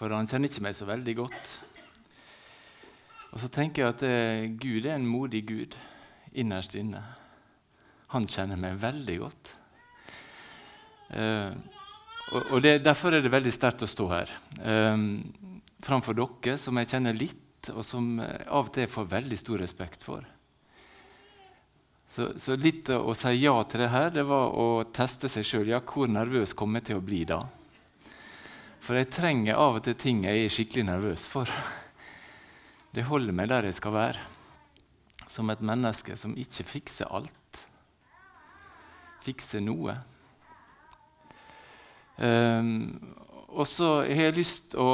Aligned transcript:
For 0.00 0.16
han 0.16 0.28
kjenner 0.30 0.48
ikke 0.48 0.64
meg 0.64 0.76
så 0.78 0.86
veldig 0.88 1.14
godt. 1.18 1.56
Og 3.30 3.42
så 3.42 3.50
tenker 3.52 3.84
jeg 3.84 3.94
at 3.94 4.04
eh, 4.08 4.46
Gud 4.56 4.86
er 4.86 4.96
en 4.96 5.04
modig 5.06 5.42
Gud 5.50 5.76
innerst 6.32 6.72
inne. 6.78 7.02
Han 8.14 8.24
kjenner 8.26 8.56
meg 8.58 8.80
veldig 8.80 9.18
godt. 9.20 9.52
Eh, 11.12 11.52
og, 12.32 12.40
og 12.40 12.64
det, 12.64 12.78
Derfor 12.86 13.12
er 13.12 13.20
det 13.20 13.34
veldig 13.34 13.52
sterkt 13.52 13.84
å 13.84 13.90
stå 13.90 14.08
her 14.08 14.32
eh, 14.64 15.04
framfor 15.84 16.16
dere, 16.16 16.56
som 16.58 16.80
jeg 16.80 16.90
kjenner 16.94 17.20
litt, 17.20 17.70
og 17.74 17.84
som 17.84 18.16
jeg 18.24 18.48
av 18.48 18.70
og 18.70 18.74
til 18.74 18.88
får 18.88 19.14
veldig 19.14 19.38
stor 19.44 19.60
respekt 19.66 20.06
for. 20.06 20.24
Så, 22.10 22.32
så 22.40 22.56
litt 22.58 22.88
å 22.90 23.12
si 23.14 23.36
ja 23.44 23.52
til 23.68 23.84
det 23.84 23.92
her, 23.92 24.08
det 24.16 24.24
var 24.26 24.56
å 24.58 24.68
teste 24.96 25.28
seg 25.30 25.46
sjøl. 25.46 25.68
Ja, 25.76 25.84
hvor 25.84 26.08
nervøs 26.10 26.56
kommer 26.58 26.80
jeg 26.80 26.90
til 26.90 26.98
å 26.98 27.04
bli 27.04 27.26
da? 27.28 27.44
For 28.80 28.96
jeg 28.96 29.10
trenger 29.12 29.60
av 29.60 29.78
og 29.78 29.84
til 29.84 29.96
ting 30.00 30.24
jeg 30.24 30.44
er 30.44 30.52
skikkelig 30.52 30.86
nervøs 30.88 31.26
for. 31.28 31.50
Det 32.90 33.04
holder 33.06 33.36
meg 33.36 33.50
der 33.52 33.68
jeg 33.68 33.76
skal 33.76 33.94
være. 33.94 34.22
Som 35.30 35.52
et 35.52 35.60
menneske 35.62 36.16
som 36.18 36.32
ikke 36.34 36.66
fikser 36.66 37.12
alt. 37.12 37.60
Fikser 39.22 39.60
noe. 39.62 39.98
Um, 42.20 43.14
og 43.50 43.66
så 43.68 44.00
har 44.02 44.28
jeg 44.28 44.38
lyst 44.40 44.72
til 44.72 44.82
å 44.82 44.90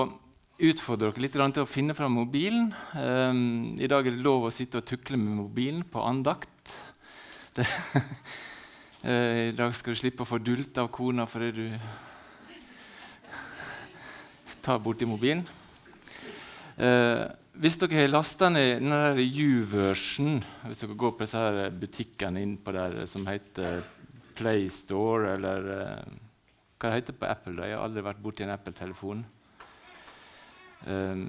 utfordre 0.67 1.11
dere 1.11 1.23
litt 1.23 1.35
til 1.37 1.63
å 1.63 1.69
finne 1.69 1.95
fram 1.97 2.19
mobilen. 2.19 2.73
Um, 2.95 3.77
I 3.79 3.89
dag 3.91 4.07
er 4.07 4.17
det 4.17 4.25
lov 4.25 4.49
å 4.49 4.55
sitte 4.55 4.83
og 4.83 4.89
tukle 4.89 5.19
med 5.21 5.39
mobilen 5.45 5.85
på 5.89 6.03
andakt. 6.03 6.75
Det, 7.57 7.67
uh, 9.09 9.51
I 9.51 9.57
dag 9.57 9.75
skal 9.79 9.95
du 9.95 10.03
slippe 10.03 10.27
å 10.27 10.29
få 10.29 10.43
dult 10.43 10.79
av 10.83 10.91
kona 10.93 11.27
fordi 11.31 11.53
du 11.55 11.67
tar 14.67 14.83
borti 14.83 15.07
mobilen. 15.07 15.45
Eh, 16.77 17.23
hvis 17.57 17.79
dere 17.81 18.03
har 18.03 18.11
lasta 18.11 18.51
ned 18.53 18.83
den 18.83 19.21
U-version, 19.23 20.41
hvis 20.67 20.83
dere 20.83 20.99
går 20.99 21.15
på 21.15 21.25
disse 21.25 21.41
her 21.41 21.71
butikkene 21.71 22.43
innpå 22.43 22.75
der 22.75 22.99
som 23.09 23.25
heter 23.31 23.85
PlayStore 24.37 25.37
eller 25.37 25.73
eh, 25.79 26.15
Hva 26.77 26.91
det 26.91 26.99
heter 26.99 27.17
på 27.17 27.25
Apple? 27.25 27.55
Da? 27.57 27.65
Jeg 27.71 27.79
har 27.79 27.87
aldri 27.87 28.03
vært 28.05 28.19
borti 28.21 28.45
en 28.45 28.53
Apple-telefon. 28.53 29.23
Eh, 30.85 31.23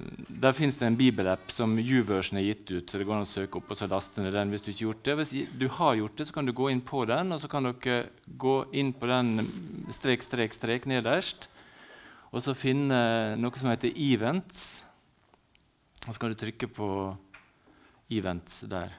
der 0.44 0.58
fins 0.58 0.82
det 0.82 0.90
en 0.90 0.98
bibelapp 1.00 1.54
som 1.56 1.78
U-version 1.80 2.42
er 2.42 2.50
gitt 2.50 2.74
ut, 2.74 2.90
så 2.90 3.00
det 3.00 3.08
går 3.08 3.22
an 3.22 3.28
å 3.30 3.30
søke 3.30 3.62
opp 3.62 3.72
og 3.72 3.80
så 3.80 3.88
laste 3.88 4.26
ned 4.26 4.36
den 4.36 4.52
hvis 4.52 4.66
du 4.66 4.74
ikke 4.74 4.82
har 4.82 4.90
gjort 4.90 5.06
det. 5.06 5.16
Hvis 5.22 5.36
du 5.62 5.68
har 5.78 6.02
gjort 6.02 6.18
det, 6.18 6.28
så 6.28 6.36
kan 6.36 6.50
du 6.50 6.58
gå 6.58 6.74
inn 6.74 6.84
på 6.84 7.06
den, 7.08 7.32
og 7.32 7.40
så 7.40 7.52
kan 7.54 7.70
dere 7.70 8.02
gå 8.28 8.58
inn 8.76 8.92
på 8.98 9.08
den 9.14 9.48
strek, 9.96 10.26
strek, 10.26 10.58
strek 10.58 10.90
nederst, 10.90 11.48
og 12.32 12.44
så 12.44 12.56
finne 12.58 13.00
noe 13.40 13.60
som 13.60 13.70
heter 13.72 13.96
Events. 13.96 14.64
Og 16.06 16.14
så 16.14 16.20
kan 16.22 16.34
du 16.34 16.40
trykke 16.40 16.70
på 16.72 16.90
Events 18.14 18.62
der. 18.68 18.94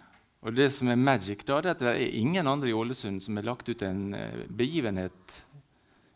Og 0.44 0.54
det 0.54 0.68
som 0.74 0.88
er 0.92 1.00
magic, 1.00 1.42
da, 1.48 1.58
det 1.60 1.72
er 1.72 1.76
at 1.76 1.82
det 1.82 1.90
er 1.90 2.16
ingen 2.20 2.46
andre 2.46 2.70
i 2.70 2.76
Ålesund 2.76 3.20
som 3.24 3.36
har 3.36 3.48
lagt 3.48 3.68
ut 3.68 3.82
en 3.82 4.14
begivenhet 4.54 5.38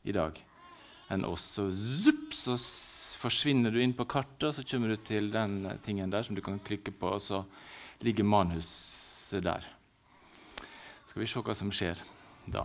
i 0.07 0.15
dag 0.15 0.39
enn 1.13 1.27
oss. 1.29 1.45
Så, 1.57 1.69
zupp, 1.75 2.31
så 2.37 2.57
forsvinner 3.23 3.75
du 3.75 3.81
inn 3.83 3.95
på 3.97 4.07
kartet, 4.09 4.49
og 4.49 4.55
så 4.57 4.65
kommer 4.67 4.93
du 4.93 5.03
til 5.05 5.31
den 5.35 5.67
tingen 5.85 6.13
der 6.13 6.25
som 6.27 6.39
du 6.39 6.43
kan 6.45 6.61
klikke 6.63 6.95
på, 6.95 7.17
og 7.17 7.23
så 7.23 7.43
ligger 8.03 8.27
manhuset 8.27 9.45
der. 9.45 9.67
Skal 11.11 11.23
vi 11.23 11.29
se 11.29 11.43
hva 11.45 11.57
som 11.59 11.71
skjer 11.75 12.01
da. 12.51 12.65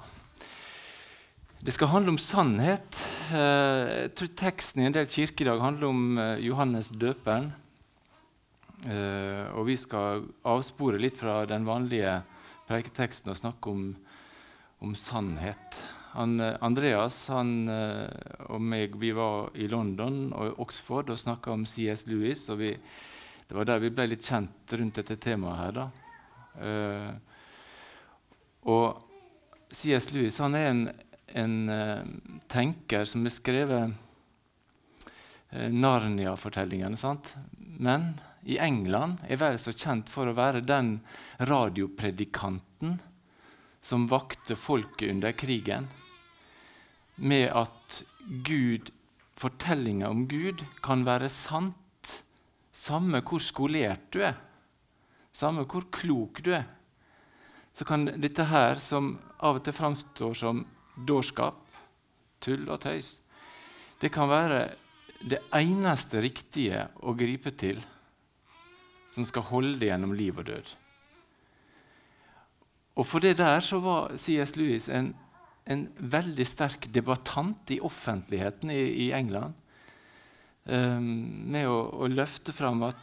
Det 1.57 1.73
skal 1.73 1.89
handle 1.89 2.13
om 2.13 2.19
sannhet. 2.21 2.97
Jeg 3.33 4.11
tror 4.13 4.27
teksten 4.37 4.83
i 4.83 4.85
en 4.85 4.93
del 4.93 5.07
kirker 5.09 5.41
i 5.41 5.47
dag 5.49 5.61
handler 5.63 5.89
om 5.89 6.19
Johannes 6.37 6.91
døperen. 6.93 7.49
Uh, 8.85 9.49
og 9.57 9.63
vi 9.65 9.73
skal 9.81 10.27
avspore 10.45 10.99
litt 11.01 11.17
fra 11.17 11.39
den 11.49 11.65
vanlige 11.65 12.19
preiketeksten 12.69 13.33
og 13.33 13.39
snakke 13.39 13.73
om, 13.73 13.87
om 14.85 14.93
sannhet. 14.93 15.79
Han, 16.13 16.37
Andreas 16.61 17.17
han, 17.33 17.65
og 18.47 18.61
meg 18.61 18.93
vi 19.01 19.09
var 19.17 19.49
i 19.57 19.65
London 19.69 20.29
og 20.37 20.61
Oxford 20.61 21.09
og 21.13 21.19
snakka 21.19 21.55
om 21.55 21.65
CS 21.65 22.05
Lewis. 22.09 22.45
og 22.53 22.61
vi, 22.61 22.71
Det 23.49 23.57
var 23.57 23.65
der 23.65 23.81
vi 23.81 23.91
ble 23.93 24.07
litt 24.13 24.25
kjent 24.25 24.77
rundt 24.77 25.01
dette 25.01 25.17
temaet 25.17 25.57
her. 25.63 25.71
da. 25.81 25.89
og 28.65 29.03
CS 29.73 30.11
Lewis 30.13 30.39
han 30.41 30.55
er 30.55 30.69
en, 30.71 30.87
en 31.33 32.41
tenker 32.47 33.05
som 33.05 33.25
har 33.25 33.33
skrevet 33.33 33.93
Narnia-fortellingene. 35.51 37.17
Men 37.79 38.19
i 38.47 38.57
England 38.63 39.23
er 39.27 39.39
vel 39.41 39.59
så 39.59 39.73
kjent 39.75 40.09
for 40.11 40.29
å 40.29 40.35
være 40.37 40.63
den 40.65 40.99
radiopredikanten 41.39 42.97
som 43.83 44.07
vakte 44.11 44.55
folket 44.59 45.11
under 45.11 45.35
krigen, 45.37 45.87
med 47.15 47.49
at 47.55 48.01
Gud, 48.45 48.91
fortellinga 49.37 50.09
om 50.09 50.25
Gud 50.29 50.63
kan 50.83 51.05
være 51.07 51.29
sant 51.31 51.75
samme 52.77 53.21
hvor 53.25 53.41
skolert 53.41 54.09
du 54.13 54.21
er, 54.25 54.35
samme 55.33 55.65
hvor 55.69 55.87
klok 55.93 56.41
du 56.45 56.51
er. 56.57 56.67
Så 57.73 57.85
kan 57.85 58.05
dette 58.09 58.47
her, 58.49 58.81
som 58.81 59.15
av 59.37 59.59
og 59.59 59.65
til 59.65 59.75
framstår 59.77 60.33
som 60.37 60.63
dårskap, 60.97 61.61
tull 62.41 62.67
og 62.69 62.81
tøys, 62.85 63.17
det 64.01 64.11
kan 64.13 64.29
være 64.29 64.61
det 65.25 65.39
eneste 65.55 66.21
riktige 66.21 66.85
å 67.01 67.15
gripe 67.17 67.53
til 67.57 67.79
som 69.13 69.25
skal 69.25 69.47
holde 69.49 69.79
det 69.81 69.89
gjennom 69.89 70.13
liv 70.13 70.37
og 70.37 70.45
død. 70.45 70.73
Og 72.97 73.05
For 73.05 73.21
det 73.21 73.37
der 73.37 73.61
så 73.61 73.79
var 73.81 74.17
C.S. 74.17 74.55
Lewis 74.57 74.89
en, 74.89 75.11
en 75.69 75.87
veldig 75.97 76.45
sterk 76.49 76.89
debattant 76.93 77.69
i 77.73 77.79
offentligheten 77.81 78.73
i, 78.73 78.81
i 79.07 79.11
England. 79.13 79.57
Um, 80.67 81.47
med 81.47 81.69
å, 81.69 81.77
å, 81.95 82.09
løfte 82.11 82.51
fram 82.51 82.81
at, 82.83 82.99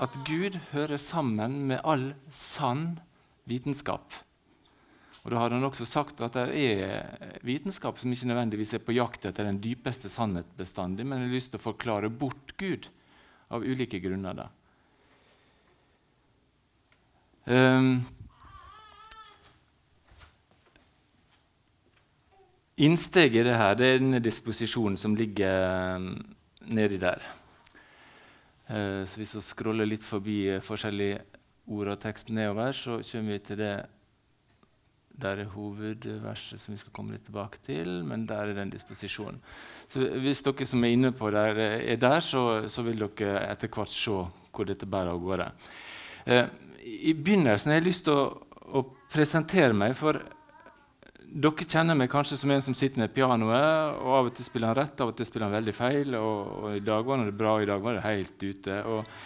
at 0.00 0.14
Gud 0.24 0.56
hører 0.70 0.96
sammen 0.96 1.58
med 1.68 1.82
all 1.84 2.14
sann 2.32 2.94
vitenskap. 3.50 4.14
Og 5.20 5.32
da 5.32 5.40
har 5.42 5.52
han 5.52 5.66
også 5.66 5.84
sagt 5.84 6.22
at 6.24 6.36
det 6.38 6.60
er 6.60 7.40
vitenskap 7.44 7.98
som 8.00 8.12
ikke 8.12 8.30
nødvendigvis 8.30 8.72
er 8.78 8.84
på 8.84 8.96
jakt 8.96 9.26
etter 9.28 9.44
den 9.44 9.60
dypeste 9.60 10.08
sannhet 10.08 10.48
bestandig, 10.56 11.04
men 11.04 11.26
har 11.26 11.34
lyst 11.34 11.52
til 11.52 11.60
å 11.60 11.66
forklare 11.66 12.08
bort 12.08 12.54
Gud 12.60 12.88
av 13.52 13.66
ulike 13.66 14.00
grunner. 14.00 14.48
Um, 17.44 18.00
Innsteget 22.80 23.42
i 23.42 23.44
det 23.44 23.56
her 23.60 23.74
det 23.76 23.88
er 23.88 23.98
denne 24.00 24.22
disposisjonen 24.24 24.96
som 24.96 25.12
ligger 25.18 25.98
um, 26.00 26.14
nedi 26.72 26.96
der. 27.02 27.20
Uh, 28.70 29.04
så 29.04 29.20
Hvis 29.20 29.34
vi 29.36 29.44
scroller 29.44 29.88
litt 29.88 30.06
forbi 30.06 30.46
uh, 30.54 30.62
forskjellige 30.64 31.18
ord 31.68 31.92
og 31.92 32.00
tekst 32.00 32.32
nedover, 32.32 32.72
så 32.72 33.02
kommer 33.04 33.36
vi 33.36 33.42
til 33.50 33.60
det 33.60 33.74
der 35.20 35.42
er 35.44 35.52
hovedverset 35.52 36.60
som 36.60 36.74
vi 36.74 36.80
skal 36.80 36.94
komme 36.96 37.14
litt 37.14 37.26
tilbake 37.28 37.60
til. 37.66 38.00
Men 38.08 38.26
der 38.28 38.50
er 38.50 38.58
den 38.58 38.72
disposisjonen. 38.72 39.40
Så 39.90 40.06
Hvis 40.22 40.42
dere 40.46 40.66
som 40.66 40.84
er 40.84 40.94
inne 40.94 41.12
på 41.12 41.30
der, 41.34 41.58
er 41.58 41.96
der, 41.96 42.20
så, 42.20 42.68
så 42.68 42.84
vil 42.86 43.00
dere 43.06 43.46
etter 43.50 43.70
hvert 43.72 43.92
se 43.94 44.18
hvor 44.50 44.66
dette 44.68 44.88
bærer 44.88 45.12
av 45.12 45.22
gårde. 45.22 45.48
Eh, 46.26 46.44
i 46.80 47.14
begynnelsen 47.14 47.72
har 47.72 47.80
jeg 47.80 47.88
lyst 47.88 48.06
til 48.08 48.16
å, 48.16 48.28
å, 48.76 48.84
presentere 49.10 49.74
meg. 49.76 49.96
For 49.98 50.20
dere 51.30 51.66
kjenner 51.66 51.98
meg 51.98 52.10
kanskje 52.12 52.38
som 52.40 52.52
en 52.54 52.64
som 52.64 52.76
sitter 52.76 53.02
med 53.02 53.14
pianoet. 53.14 53.98
og 54.00 54.14
Av 54.18 54.30
og 54.30 54.36
til 54.36 54.46
spiller 54.46 54.72
han 54.72 54.80
rett, 54.82 55.00
av 55.00 55.12
og 55.12 55.18
til 55.18 55.28
spiller 55.28 55.48
han 55.48 55.58
veldig 55.58 55.76
feil. 55.76 56.16
Og, 56.18 56.54
og 56.60 56.78
I 56.78 56.84
dag 56.86 57.06
var 57.06 57.24
det 57.24 57.36
bra, 57.36 57.56
og 57.56 57.66
i 57.66 57.70
dag 57.70 57.84
var 57.84 57.98
det 57.98 58.06
helt 58.06 58.46
ute. 58.46 58.78
Og, 58.90 59.16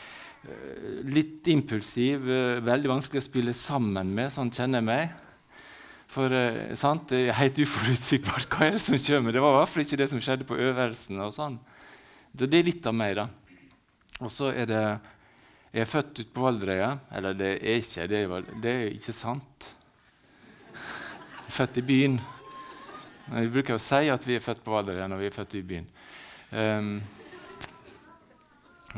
uh, 0.49 0.89
litt 1.09 1.53
impulsiv, 1.53 2.25
uh, 2.29 2.65
veldig 2.65 2.95
vanskelig 2.97 3.25
å 3.25 3.29
spille 3.29 3.57
sammen 3.59 4.13
med. 4.17 4.33
Sånn 4.35 4.53
kjenner 4.55 4.83
jeg 4.83 4.91
meg. 4.91 5.21
For 6.15 6.31
eh, 6.31 6.75
sant, 6.79 7.09
det 7.11 7.25
er 7.27 7.39
helt 7.41 7.59
uforutsigbart 7.65 8.47
hva 8.53 8.69
er 8.69 8.77
det 8.77 8.85
som 8.85 8.99
kommer. 9.03 9.35
Det 9.35 9.43
var 9.43 9.57
i 9.57 9.59
hvert 9.59 9.73
fall 9.73 9.83
ikke 9.83 9.99
det 9.99 10.11
som 10.13 10.21
skjedde 10.23 10.47
på 10.47 10.59
øvelsen. 10.63 11.19
og 11.25 11.35
sånn. 11.35 11.59
Det 12.35 12.51
er 12.51 12.67
litt 12.67 12.87
av 12.87 12.95
meg, 12.95 13.17
da. 13.19 13.29
Og 14.23 14.31
så 14.31 14.53
er 14.55 14.71
det 14.71 14.85
jeg 15.75 15.83
er 15.83 15.91
født 15.91 16.21
ute 16.21 16.31
på 16.31 16.45
Valderøya. 16.45 16.91
Eller 17.19 17.35
det 17.35 17.51
er 17.59 17.81
ikke 17.83 18.07
det 18.07 18.21
er, 18.23 18.45
det 18.63 18.75
er 18.75 18.93
ikke 18.95 19.15
sant. 19.17 19.73
Jeg 20.71 21.49
er 21.49 21.57
født 21.57 21.81
i 21.83 21.87
byen. 21.89 22.19
Vi 23.25 23.51
bruker 23.57 23.75
å 23.75 23.83
si 23.83 24.07
at 24.13 24.27
vi 24.29 24.37
er 24.37 24.45
født 24.45 24.63
på 24.63 24.75
Valderøya 24.75 25.09
når 25.11 25.23
vi 25.23 25.27
er 25.31 25.35
født 25.35 25.57
i 25.59 25.65
byen. 25.67 25.89
Um, 26.55 26.93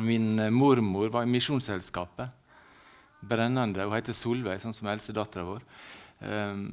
min 0.05 0.35
mormor 0.53 1.09
var 1.15 1.25
i 1.25 1.33
Misjonsselskapet. 1.33 2.29
Brennende. 3.25 3.87
Hun 3.89 3.97
heter 3.97 4.13
Solveig, 4.13 4.61
sånn 4.61 4.77
som 4.77 4.93
eldstedattera 4.93 5.47
vår. 5.49 5.65
Um, 6.21 6.67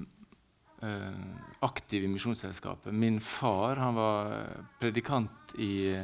aktiv 1.63 2.03
i 2.03 2.09
Misjonsselskapet. 2.11 2.91
Min 2.91 3.19
far 3.23 3.79
han 3.79 3.95
var 3.95 4.33
predikant 4.81 5.53
i 5.55 5.95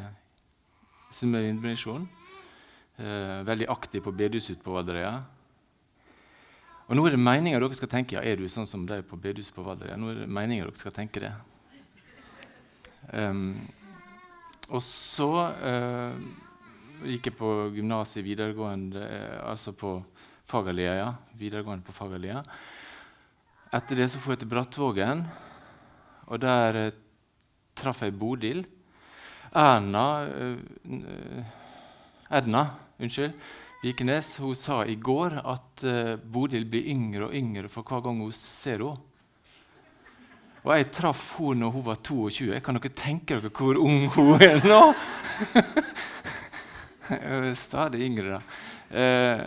Sunnmøre 1.12 1.50
Indremisjon. 1.50 2.06
Eh, 3.00 3.44
veldig 3.48 3.70
aktiv 3.72 4.04
på 4.04 4.12
bedehuset 4.12 4.60
på 4.64 4.74
Valderøya. 4.76 5.14
Og 6.90 6.98
nå 6.98 7.06
er 7.06 7.14
det 7.16 7.22
meninga 7.22 7.62
dere 7.62 7.78
skal 7.78 7.92
tenke 7.92 8.18
ja, 8.18 8.24
er 8.26 8.36
du 8.36 8.50
sånn 8.52 8.68
som 8.68 8.84
de 8.90 8.98
på 9.08 9.16
bedehuset 9.22 9.56
på 9.56 9.64
Valderøya. 9.64 9.96
Nå 9.96 10.10
er 10.12 10.22
det 10.24 10.28
meningen 10.28 10.68
dere 10.68 10.82
skal 10.82 10.96
tenke 10.96 11.24
det. 11.24 11.32
Um, 13.14 13.56
og 14.68 14.84
så 14.86 15.30
uh, 15.64 16.18
gikk 17.08 17.32
jeg 17.32 17.38
på 17.40 17.54
gymnaset 17.78 18.26
videregående, 18.26 19.02
uh, 19.02 19.48
altså 19.54 19.72
på 19.74 19.96
Fagerlia. 20.50 20.98
Ja, 21.00 21.10
videregående 21.40 21.88
på 21.88 21.96
Fagerlia. 21.96 22.44
Etter 23.70 24.00
det 24.02 24.08
så 24.10 24.18
dro 24.18 24.34
jeg 24.34 24.42
til 24.42 24.50
Brattvågen, 24.50 25.20
og 26.34 26.40
der 26.42 26.78
eh, 26.80 26.96
traff 27.78 28.02
jeg 28.02 28.16
Bodil. 28.18 28.64
Erna 29.54 30.06
Edna 32.30 32.64
unnskyld, 32.98 33.36
Vikenes 33.84 34.32
hun 34.42 34.58
sa 34.58 34.82
i 34.90 34.96
går 34.98 35.38
at 35.40 35.84
eh, 35.86 36.16
Bodil 36.18 36.66
blir 36.70 36.90
yngre 36.90 37.30
og 37.30 37.36
yngre 37.38 37.70
for 37.70 37.86
hver 37.86 38.02
gang 38.08 38.24
hun 38.26 38.34
ser 38.34 38.82
henne. 38.82 39.06
Og 40.66 40.74
jeg 40.74 40.90
traff 40.98 41.22
henne 41.38 41.62
når 41.62 41.76
hun 41.78 41.86
var 41.86 42.02
22. 42.10 42.50
Kan 42.66 42.82
dere 42.82 42.96
tenke 42.98 43.38
dere 43.38 43.54
hvor 43.54 43.78
ung 43.80 44.10
hun 44.18 44.44
er 44.50 44.66
nå? 44.66 44.82
Stadig 47.70 48.02
yngre, 48.10 48.40
da. 48.40 48.42
Uh, 48.90 49.46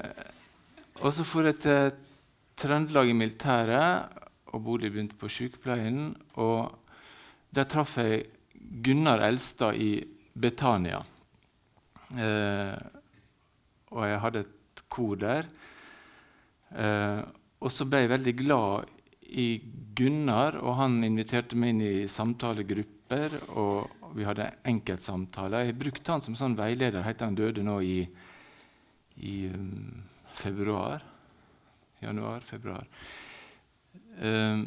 og 1.03 1.11
så 1.15 1.27
for 1.27 1.51
jeg 1.51 1.59
til 1.63 1.91
Trøndelag 2.59 3.11
i 3.11 3.17
militæret, 3.17 4.19
og 4.53 4.65
Bodil 4.65 4.93
begynte 4.93 5.19
på 5.19 5.31
sykepleien. 5.33 6.13
Og 6.41 6.73
der 7.55 7.69
traff 7.69 7.99
jeg 8.01 8.27
Gunnar 8.85 9.23
Elstad 9.27 9.77
i 9.81 9.93
Betania. 10.33 11.03
Eh, 12.13 12.77
og 13.93 14.09
jeg 14.09 14.21
hadde 14.25 14.45
et 14.45 14.83
kor 14.93 15.17
der. 15.21 15.49
Eh, 16.73 17.21
og 17.63 17.73
så 17.73 17.87
ble 17.89 18.03
jeg 18.03 18.13
veldig 18.13 18.35
glad 18.41 18.93
i 19.33 19.47
Gunnar, 19.97 20.59
og 20.61 20.77
han 20.81 21.01
inviterte 21.05 21.57
meg 21.57 21.75
inn 21.75 21.85
i 21.85 21.95
samtalegrupper. 22.11 23.39
Og 23.61 24.13
vi 24.17 24.27
hadde 24.29 24.51
enkeltsamtaler. 24.69 25.69
Jeg 25.69 25.79
brukte 25.81 26.13
han 26.13 26.25
som 26.25 26.37
sånn 26.37 26.57
veileder 26.59 27.05
helt 27.05 27.21
til 27.21 27.31
han 27.31 27.39
døde 27.39 27.65
nå 27.65 27.79
i, 27.85 27.99
i 29.25 29.37
um, 29.53 30.03
februar. 30.37 31.05
Januar, 32.03 32.45
februar. 32.47 32.87
Um, 34.23 34.67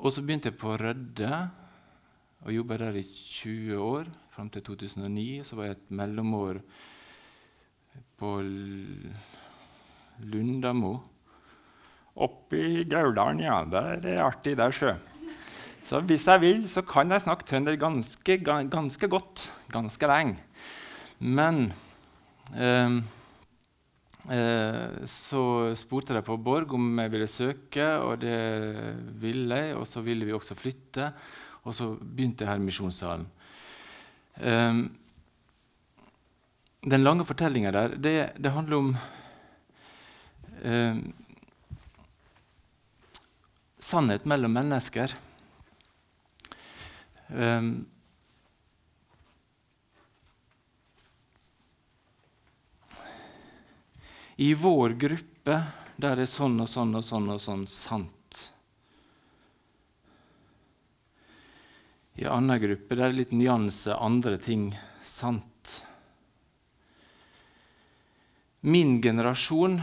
og 0.00 0.12
så 0.12 0.22
begynte 0.24 0.48
jeg 0.48 0.58
på 0.60 0.76
Rødde 0.80 1.34
og 2.40 2.54
jobba 2.54 2.78
der 2.80 2.96
i 2.96 3.04
20 3.04 3.76
år 3.76 4.08
fram 4.32 4.48
til 4.50 4.64
2009. 4.64 5.42
Så 5.44 5.56
var 5.56 5.68
jeg 5.68 5.76
et 5.76 5.90
mellomår 5.92 6.62
på 8.20 8.32
Lundamo. 10.24 10.94
Oppe 12.20 12.58
i 12.58 12.84
Gauldalen, 12.88 13.40
ja. 13.44 13.62
Der 13.70 14.00
er 14.08 14.24
artig, 14.24 14.56
der, 14.56 14.72
sjø. 14.72 14.94
Så 15.84 16.00
hvis 16.04 16.26
jeg 16.28 16.40
vil, 16.40 16.66
så 16.68 16.82
kan 16.84 17.10
jeg 17.10 17.24
snakke 17.24 17.46
trønder 17.48 17.76
ganske, 17.80 18.38
ganske 18.44 19.08
godt. 19.08 19.46
Ganske 19.72 20.06
lenge. 20.06 20.36
Men 21.18 21.72
eh, 22.56 23.00
så 24.20 25.42
spurte 25.80 26.14
de 26.14 26.20
på 26.22 26.36
Borg 26.36 26.74
om 26.76 26.98
jeg 27.00 27.12
ville 27.12 27.26
søke, 27.30 27.86
og 28.04 28.20
det 28.20 28.36
ville 29.18 29.56
jeg. 29.56 29.76
Og 29.80 29.86
så 29.88 30.02
ville 30.04 30.28
vi 30.28 30.34
også 30.36 30.54
flytte, 30.54 31.08
og 31.64 31.74
så 31.74 31.94
begynte 31.96 32.44
jeg 32.44 32.52
her 32.52 32.60
i 32.60 32.66
Misjonssalen. 32.66 33.26
Um, 34.40 34.84
den 36.80 37.02
lange 37.04 37.26
fortellinga 37.28 37.72
der, 37.74 37.96
det, 38.00 38.12
det, 38.40 38.52
handler 38.52 38.76
om 38.76 38.94
um, 40.64 41.00
sannhet 43.80 44.24
mellom 44.24 44.54
mennesker. 44.56 45.12
Um, 47.28 47.89
I 54.40 54.54
vår 54.56 54.94
gruppe 54.96 55.56
der 56.00 56.22
er 56.22 56.28
sånn 56.28 56.54
og 56.62 56.68
sånn 56.72 56.94
og 56.96 57.02
sånn 57.04 57.26
og 57.28 57.40
sånn 57.44 57.66
sant. 57.68 58.38
I 62.16 62.24
annen 62.24 62.60
gruppe 62.62 62.96
der 62.96 63.10
er 63.10 63.18
litt 63.18 63.34
nyanse, 63.36 63.92
andre 63.92 64.38
ting 64.40 64.70
sant. 65.04 65.74
Min 68.64 69.02
generasjon, 69.04 69.82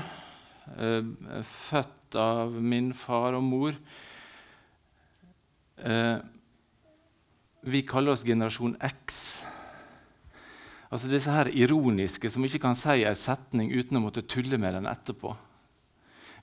eh, 0.78 1.06
født 1.44 2.18
av 2.18 2.58
min 2.58 2.94
far 2.98 3.38
og 3.38 3.44
mor 3.44 3.78
eh, 5.78 6.18
Vi 7.62 7.82
kaller 7.86 8.14
oss 8.14 8.24
generasjon 8.26 8.78
X. 8.82 9.46
Altså 10.88 11.10
disse 11.12 11.34
her 11.34 11.50
ironiske 11.52 12.30
som 12.32 12.46
ikke 12.48 12.62
kan 12.64 12.78
si 12.80 13.02
en 13.04 13.18
setning 13.18 13.74
uten 13.74 14.00
å 14.00 14.06
måtte 14.06 14.24
tulle 14.24 14.60
med 14.62 14.78
den 14.78 14.88
etterpå. 14.88 15.34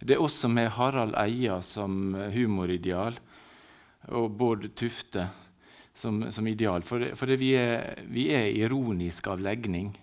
Det 0.05 0.19
er 0.19 0.29
som 0.29 0.58
har 0.58 0.75
Harald 0.76 1.14
Eia 1.17 1.62
som 1.64 2.12
humorideal, 2.35 3.17
og 4.12 4.35
Bård 4.37 4.67
Tufte 4.76 5.31
som, 5.94 6.25
som 6.32 6.46
ideal. 6.46 6.82
For, 6.85 7.14
for 7.17 7.32
vi, 7.41 7.55
er, 7.56 8.02
vi, 8.11 8.29
er, 8.35 8.50
ironiske 8.52 9.31
av 9.31 9.41
legning. 9.41 9.94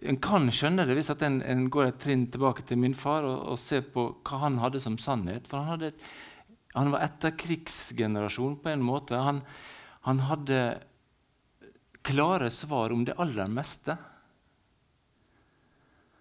En 0.00 0.18
kan 0.22 0.48
skjønne 0.50 0.86
det 0.88 0.96
hvis 0.98 1.12
en, 1.12 1.38
en, 1.44 1.68
går 1.70 1.90
et 1.90 2.00
trinn 2.02 2.26
tilbake 2.32 2.64
til 2.66 2.80
min 2.80 2.96
far 2.96 3.26
og, 3.28 3.38
og, 3.52 3.60
ser 3.60 3.84
på 3.92 4.08
hva 4.26 4.42
han 4.46 4.58
hadde 4.62 4.82
som 4.82 4.98
sannhet. 4.98 5.46
For 5.50 5.60
han, 5.60 5.76
hadde, 5.76 5.92
han 6.74 6.90
var 6.94 7.04
etterkrigsgenerasjon 7.06 8.58
på 8.64 8.72
en 8.72 8.82
måte. 8.82 9.20
Han, 9.20 9.44
han 10.08 10.24
hadde 10.26 10.62
klare 12.02 12.50
svar 12.50 12.92
om 12.94 13.04
det 13.04 13.14
aller 13.20 13.48
meste. 13.50 13.96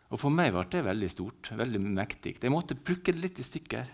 Og 0.09 0.19
For 0.19 0.29
meg 0.33 0.53
ble 0.55 0.63
det 0.71 0.81
veldig 0.87 1.09
stort, 1.11 1.51
veldig 1.53 1.79
mektig. 1.83 2.37
Jeg 2.41 2.51
måtte 2.53 2.75
plukke 2.75 3.13
det 3.13 3.21
litt 3.23 3.39
i 3.39 3.43
stykker. 3.45 3.85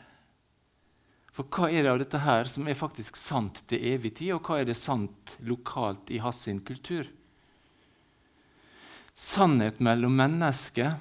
For 1.35 1.43
hva 1.51 1.67
er 1.67 1.83
det 1.83 1.91
av 1.91 1.99
dette 1.99 2.19
her 2.23 2.47
som 2.47 2.67
er 2.71 2.79
faktisk 2.79 3.17
sant 3.19 3.67
til 3.67 3.83
evig 3.91 4.15
tid, 4.21 4.31
og 4.37 4.43
hva 4.47 4.55
er 4.61 4.65
det 4.69 4.77
sant 4.79 5.35
lokalt 5.43 6.07
i 6.15 6.23
hans 6.23 6.47
kultur? 6.63 7.05
Sannhet 9.15 9.79
mellom 9.83 10.15
mennesker. 10.15 10.95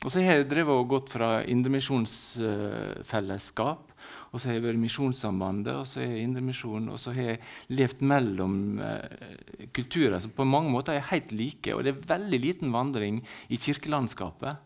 Og 0.00 0.08
så 0.10 0.18
har 0.24 0.34
jeg 0.40 0.48
drevet 0.50 0.74
og 0.74 0.88
gått 0.90 1.08
fra 1.12 1.44
indremisjonsfellesskap, 1.44 3.89
og 4.30 4.38
så 4.38 4.48
har 4.48 4.56
jeg 4.56 4.62
vært 4.62 4.78
i 4.78 4.82
Misjonssambandet, 4.84 5.72
og 5.74 5.86
så 5.90 6.00
har 6.00 6.12
jeg 6.12 6.26
Indremisjonen. 6.28 6.88
og 6.94 7.00
så 7.02 7.14
har 7.16 7.32
jeg 7.32 7.40
levd 7.74 8.02
mellom 8.06 8.52
eh, 8.78 9.32
kulturer 9.74 10.20
som 10.22 10.30
på 10.34 10.46
mange 10.46 10.70
måter 10.70 10.94
er 10.94 11.08
helt 11.10 11.32
like. 11.34 11.74
Og 11.74 11.82
det 11.82 11.94
er 11.94 12.12
veldig 12.12 12.38
liten 12.38 12.70
vandring 12.70 13.18
i 13.50 13.58
kirkelandskapet. 13.58 14.60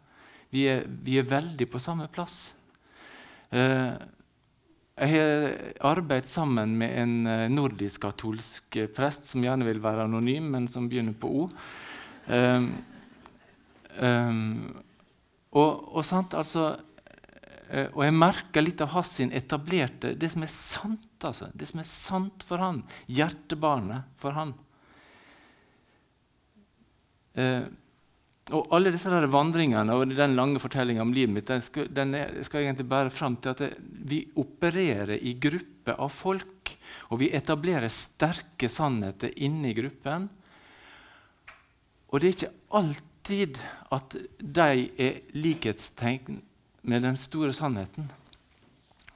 Vi 0.53 0.67
er, 0.69 0.85
vi 0.85 1.17
er 1.19 1.31
veldig 1.31 1.69
på 1.71 1.81
samme 1.81 2.11
plass. 2.13 2.53
Eh, 3.51 3.95
jeg 4.95 5.11
har 5.11 5.57
arbeidet 5.97 6.29
sammen 6.29 6.77
med 6.79 6.93
en 7.01 7.15
eh, 7.27 7.49
nordisk-katolsk 7.51 8.79
prest 8.95 9.33
som 9.33 9.43
gjerne 9.43 9.67
vil 9.67 9.81
være 9.83 10.05
anonym, 10.05 10.53
men 10.53 10.69
som 10.69 10.91
begynner 10.93 11.17
på 11.17 11.33
O. 11.41 11.49
Um, 12.29 12.69
um, 14.01 14.85
og, 15.53 15.97
og, 15.97 16.05
sant, 16.07 16.37
altså, 16.37 16.77
og 17.95 18.03
jeg 18.05 18.15
merker 18.15 18.65
litt 18.65 18.83
av 18.85 18.93
hans 18.93 19.15
etablerte 19.25 20.13
Det 20.21 20.29
som 20.31 20.45
er 20.45 20.51
sant, 20.53 21.09
altså. 21.25 21.49
Det 21.57 21.67
som 21.71 21.81
er 21.81 21.89
sant 21.89 22.45
for 22.47 22.61
han. 22.61 22.83
Hjertebarnet 23.09 24.11
for 24.21 24.37
han. 24.37 24.53
Uh, 27.35 27.65
og 28.53 28.75
alle 28.77 28.93
disse 28.93 29.09
der 29.09 29.25
vandringene 29.33 29.95
og 29.97 30.13
den 30.13 30.37
lange 30.37 30.61
fortellinga 30.61 31.01
om 31.03 31.15
livet 31.17 31.33
mitt 31.33 31.49
den 31.49 31.63
skal, 31.65 31.89
den 31.89 32.13
skal 32.45 32.61
egentlig 32.61 32.85
bære 32.91 33.13
fram 33.15 33.39
til 33.41 33.55
at 33.55 33.63
det, 33.65 33.71
vi 33.81 34.21
opererer 34.37 35.17
i 35.17 35.33
grupper 35.41 35.97
av 35.97 36.13
folk. 36.13 36.75
Og 37.09 37.23
vi 37.23 37.33
etablerer 37.33 37.89
sterke 37.93 38.69
sannheter 38.69 39.33
inni 39.41 39.73
gruppen. 39.77 40.29
Og 42.13 42.21
det 42.21 42.29
er 42.29 42.37
ikke 42.37 42.55
alltid 42.81 43.63
at 43.97 44.19
de 44.39 44.89
er 45.01 45.23
likhetstegn 45.33 46.43
med 46.85 47.05
den 47.05 47.17
store 47.21 47.53
sannheten. 47.57 48.11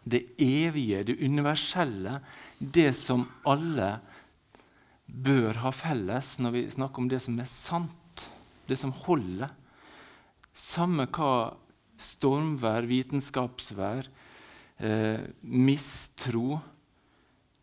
Det 0.08 0.24
evige, 0.40 1.04
det 1.04 1.18
universelle, 1.20 2.18
det 2.58 2.90
som 2.96 3.26
alle 3.46 3.98
bør 5.08 5.60
ha 5.62 5.72
felles 5.72 6.34
når 6.40 6.54
vi 6.54 6.62
snakker 6.72 7.04
om 7.04 7.08
det 7.12 7.20
som 7.24 7.36
er 7.40 7.48
sant 7.48 7.94
det 8.68 8.76
som 8.76 8.92
holder. 8.92 9.50
Samme 10.52 11.08
hva 11.14 11.56
stormvær, 11.98 12.86
vitenskapsvær, 12.88 14.08
eh, 14.78 15.20
mistro 15.42 16.60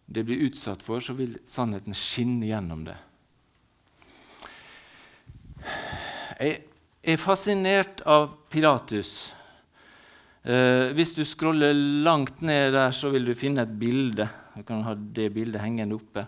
det 0.05 0.23
blir 0.25 0.45
utsatt 0.49 0.83
for, 0.85 0.99
så 0.99 1.13
vil 1.17 1.37
sannheten 1.49 1.93
skinne 1.97 2.45
gjennom 2.45 2.85
det. 2.85 2.97
Jeg 6.39 6.61
er 7.01 7.17
fascinert 7.17 8.01
av 8.05 8.35
Pilatus. 8.49 9.31
Eh, 10.45 10.91
hvis 10.93 11.15
du 11.17 11.23
scroller 11.25 11.73
langt 12.05 12.41
ned 12.45 12.75
der, 12.75 12.91
så 12.93 13.09
vil 13.13 13.25
du 13.25 13.33
finne 13.37 13.63
et 13.65 13.77
bilde. 13.81 14.27
Du 14.53 14.61
kan 14.67 14.83
ha 14.85 14.93
det 14.93 15.31
bildet 15.33 15.61
hengende 15.63 15.97
oppe. 15.97 16.27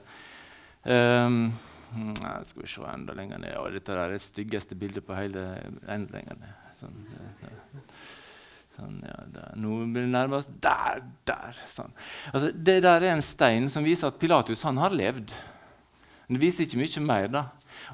Um, 0.88 1.52
skal 2.48 2.64
vi 2.64 2.70
se 2.72 2.86
enda 2.90 3.14
lenger 3.18 3.42
ned. 3.44 3.54
Å, 3.60 3.68
dette 3.74 3.94
er 3.94 4.16
det 4.16 4.24
styggeste 4.24 4.78
bildet 4.80 5.06
på 5.06 5.16
hele 5.18 5.44
enda 5.86 6.18
lenger 6.18 6.40
ned. 6.40 6.64
Sånn, 6.78 6.98
sånn, 8.78 8.98
ja, 9.06 9.20
der. 9.36 9.54
Nå 9.58 9.80
blir 9.86 10.06
det 10.06 10.14
nærmest 10.14 10.52
Der! 10.62 11.04
Der! 11.26 11.62
Sånn. 11.70 11.94
Altså, 12.34 12.52
det 12.54 12.80
der 12.86 13.06
er 13.06 13.16
en 13.16 13.26
stein 13.26 13.70
som 13.74 13.86
viser 13.86 14.10
at 14.10 14.20
Pilatus 14.22 14.66
han 14.66 14.82
har 14.82 14.94
levd. 14.98 15.34
Men 16.28 16.38
det 16.38 16.44
viser 16.44 16.66
ikke 16.66 16.82
mye 16.82 17.06
mer. 17.06 17.30
da. 17.38 17.46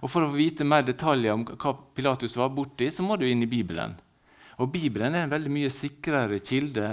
Og 0.01 0.11
For 0.11 0.23
å 0.23 0.31
vite 0.33 0.67
mer 0.67 0.87
detaljer 0.87 1.35
om 1.35 1.45
hva 1.51 1.75
Pilatus 1.95 2.39
var 2.39 2.51
borti, 2.55 2.87
så 2.91 3.03
må 3.03 3.19
du 3.19 3.27
inn 3.27 3.43
i 3.43 3.51
Bibelen. 3.51 3.99
Og 4.61 4.71
Bibelen 4.73 5.15
er 5.15 5.25
en 5.25 5.33
veldig 5.33 5.51
mye 5.53 5.71
sikrere 5.73 6.39
kilde 6.43 6.89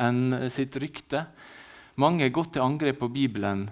enn 0.00 0.48
sitt 0.52 0.76
rykte. 0.80 1.26
Mange 2.00 2.26
har 2.26 2.34
gått 2.34 2.54
til 2.56 2.64
angrep 2.64 3.00
på 3.02 3.10
Bibelen 3.12 3.68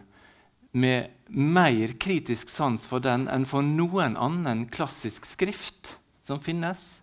med 0.72 1.28
mer 1.32 1.94
kritisk 2.00 2.50
sans 2.52 2.84
for 2.88 3.02
den 3.04 3.26
enn 3.32 3.46
for 3.48 3.64
noen 3.64 4.16
annen 4.20 4.66
klassisk 4.72 5.26
skrift 5.28 5.96
som 6.24 6.40
finnes. 6.40 7.02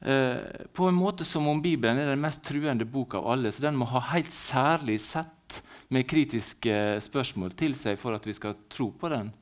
Eh, 0.00 0.66
på 0.72 0.88
en 0.88 0.96
måte 0.96 1.26
som 1.28 1.48
om 1.48 1.62
Bibelen 1.62 1.98
er 1.98 2.12
den 2.12 2.22
mest 2.22 2.44
truende 2.46 2.86
bok 2.88 3.16
av 3.18 3.26
alle, 3.34 3.52
så 3.52 3.66
den 3.66 3.78
må 3.78 3.88
ha 3.90 4.02
helt 4.12 4.32
særlig 4.32 5.00
sett 5.04 5.60
med 5.90 6.06
kritiske 6.08 7.00
spørsmål 7.02 7.56
til 7.58 7.74
seg 7.78 7.98
for 7.98 8.14
at 8.14 8.26
vi 8.26 8.36
skal 8.36 8.56
tro 8.70 8.90
på 8.94 9.10
den. 9.12 9.32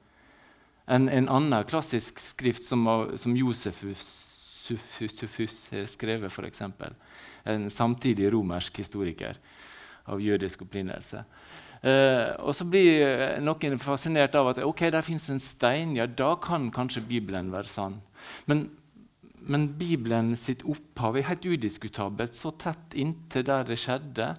En, 0.89 1.11
en 1.13 1.29
annen 1.29 1.67
klassisk 1.69 2.21
skrift 2.23 2.65
som, 2.65 2.87
som 3.21 3.37
Josefus 3.37 4.28
har 4.77 5.87
skrevet, 5.89 6.33
f.eks. 6.33 6.63
En 7.49 7.71
samtidig 7.71 8.33
romersk 8.33 8.83
historiker 8.83 9.39
av 10.09 10.21
jødisk 10.21 10.67
opprinnelse. 10.67 11.25
Uh, 11.79 12.35
og 12.43 12.57
så 12.59 12.67
blir 12.67 13.39
noen 13.45 13.79
fascinert 13.79 14.35
av 14.35 14.51
at 14.51 14.61
ok, 14.67 14.89
der 14.91 15.05
fins 15.07 15.29
en 15.31 15.43
stein. 15.43 15.95
Ja, 15.99 16.09
da 16.11 16.33
kan 16.43 16.73
kanskje 16.75 17.05
Bibelen 17.07 17.53
være 17.55 17.71
sann. 17.71 18.01
Men, 18.51 18.67
men 19.39 19.69
Bibelen 19.79 20.35
sitt 20.37 20.65
opphav 20.67 21.17
er 21.17 21.29
helt 21.31 21.47
udiskutabelt 21.47 22.35
så 22.35 22.53
tett 22.59 22.99
inntil 22.99 23.47
der 23.47 23.69
det 23.69 23.79
skjedde, 23.79 24.33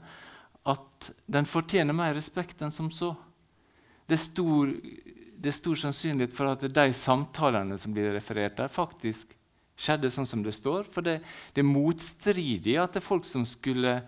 at 0.69 1.12
den 1.31 1.48
fortjener 1.48 1.95
mer 1.95 2.13
respekt 2.17 2.59
enn 2.62 2.75
som 2.75 2.91
så. 2.91 3.13
Det 4.09 4.17
er 4.17 4.24
stor, 4.25 4.74
det 5.39 5.50
er 5.51 5.55
stor 5.55 5.79
sannsynlighet 5.79 6.36
for 6.36 6.51
at 6.51 6.65
de 6.75 6.88
samtalene 6.98 7.77
som 7.79 7.95
blir 7.95 8.12
referert 8.12 8.57
der, 8.59 8.67
faktisk 8.74 9.31
skjedde 9.79 10.12
sånn 10.12 10.27
som 10.27 10.43
det 10.43 10.53
står. 10.57 10.89
For 10.91 11.05
det, 11.05 11.19
det 11.55 11.63
er 11.63 11.69
motstridig 11.69 12.75
at 12.81 12.95
det 12.95 13.01
er 13.01 13.09
folk 13.09 13.27
som 13.27 13.45
skulle 13.48 14.00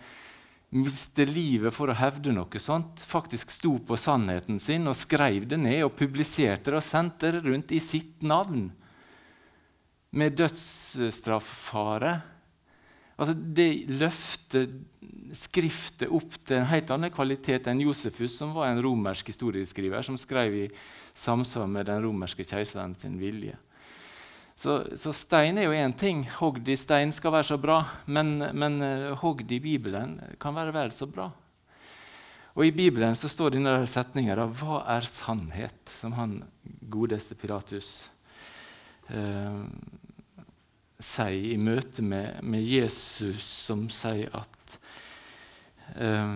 miste 0.71 1.25
livet 1.27 1.73
for 1.75 1.91
å 1.91 1.97
hevde 1.99 2.31
noe 2.31 2.59
sånt, 2.63 3.01
faktisk 3.03 3.51
sto 3.51 3.73
på 3.83 3.97
sannheten 3.99 4.59
sin 4.63 4.87
og 4.87 4.95
skrev 4.95 5.43
det 5.51 5.59
ned 5.59 5.83
og 5.83 5.97
publiserte 5.99 6.71
det 6.71 6.79
og 6.79 6.85
sendte 6.85 7.33
det 7.35 7.41
rundt 7.43 7.73
i 7.75 7.81
sitt 7.83 8.23
navn. 8.23 8.69
Med 10.15 10.35
dødsstrafffare. 10.39 12.13
Altså, 13.15 13.35
det 13.35 13.69
løfter 13.99 14.71
Skriftet 15.31 16.11
opp 16.11 16.33
til 16.43 16.57
en 16.57 16.67
helt 16.67 16.89
annen 16.91 17.11
kvalitet 17.13 17.69
enn 17.71 17.79
Josefus, 17.85 18.33
som 18.35 18.51
var 18.51 18.67
en 18.67 18.81
romersk 18.83 19.29
historieskriver 19.31 20.03
som 20.03 20.17
skrev 20.19 20.57
i 20.57 20.65
samsvar 21.15 21.69
med 21.71 21.87
den 21.87 22.03
romerske 22.03 22.43
keiseren 22.43 22.97
sin 22.99 23.15
vilje. 23.19 23.55
Så, 24.61 24.97
så, 24.97 25.09
stein 25.13 25.57
er 25.57 25.65
jo 25.65 25.73
én 25.73 25.93
ting. 25.97 26.21
Hogd 26.37 26.67
i 26.69 26.77
stein 26.77 27.09
skal 27.15 27.33
være 27.33 27.47
så 27.49 27.57
bra. 27.57 27.79
Men, 28.05 28.35
men 28.53 28.77
uh, 28.85 29.15
hogd 29.17 29.49
i 29.49 29.57
Bibelen 29.63 30.19
kan 30.41 30.53
være 30.53 30.75
vel 30.75 30.93
så 30.93 31.07
bra. 31.09 31.31
Og 32.53 32.67
I 32.67 32.73
Bibelen 32.75 33.15
så 33.17 33.29
står 33.31 33.55
denne 33.55 33.73
setninga 33.87 34.35
da, 34.35 34.45
'Hva 34.45 34.83
er 34.97 35.07
sannhet?' 35.07 35.89
som 36.01 36.13
han 36.13 36.41
godeste 36.91 37.35
Pilatus 37.39 38.09
eh, 39.07 39.61
sier 40.99 41.45
i 41.53 41.57
møte 41.57 42.03
med, 42.03 42.41
med, 42.43 42.65
Jesus, 42.65 43.41
som 43.41 43.87
sier 43.89 44.29
at 44.35 44.77
eh, 45.95 46.35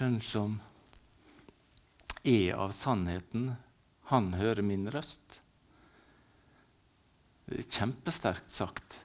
den 0.00 0.20
som 0.24 0.60
er 2.24 2.56
av 2.56 2.72
sannheten, 2.72 3.52
han 4.12 4.32
hører 4.38 4.64
min 4.64 4.88
røst. 4.90 5.21
Kjempesterkt 7.60 8.50
sagt. 8.52 8.98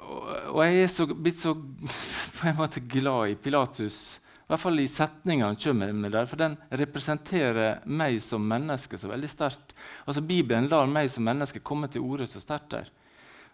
Og, 0.00 0.24
og 0.56 0.62
jeg 0.64 0.84
er 0.84 0.90
så, 0.90 1.06
blitt 1.10 1.40
så 1.40 1.54
på 2.38 2.48
en 2.48 2.58
måte 2.58 2.82
glad 2.82 3.34
i 3.34 3.38
Pilatus, 3.38 4.18
i 4.18 4.50
hvert 4.50 4.64
fall 4.64 4.82
i 4.82 4.88
setninga 4.90 5.46
han 5.46 5.58
kommer 5.62 5.92
med 5.94 6.10
der, 6.10 6.26
for 6.26 6.40
den 6.40 6.56
representerer 6.74 7.84
meg 7.86 8.16
som 8.24 8.42
menneske 8.50 8.98
så 8.98 9.06
veldig 9.12 9.28
sterkt. 9.30 9.76
Altså, 10.10 10.24
Bibelen 10.26 10.66
lar 10.72 10.90
meg 10.90 11.06
som 11.12 11.22
menneske 11.22 11.62
komme 11.62 11.86
til 11.86 12.02
orde 12.02 12.26
så 12.26 12.42
sterkt 12.42 12.72
der. 12.74 12.90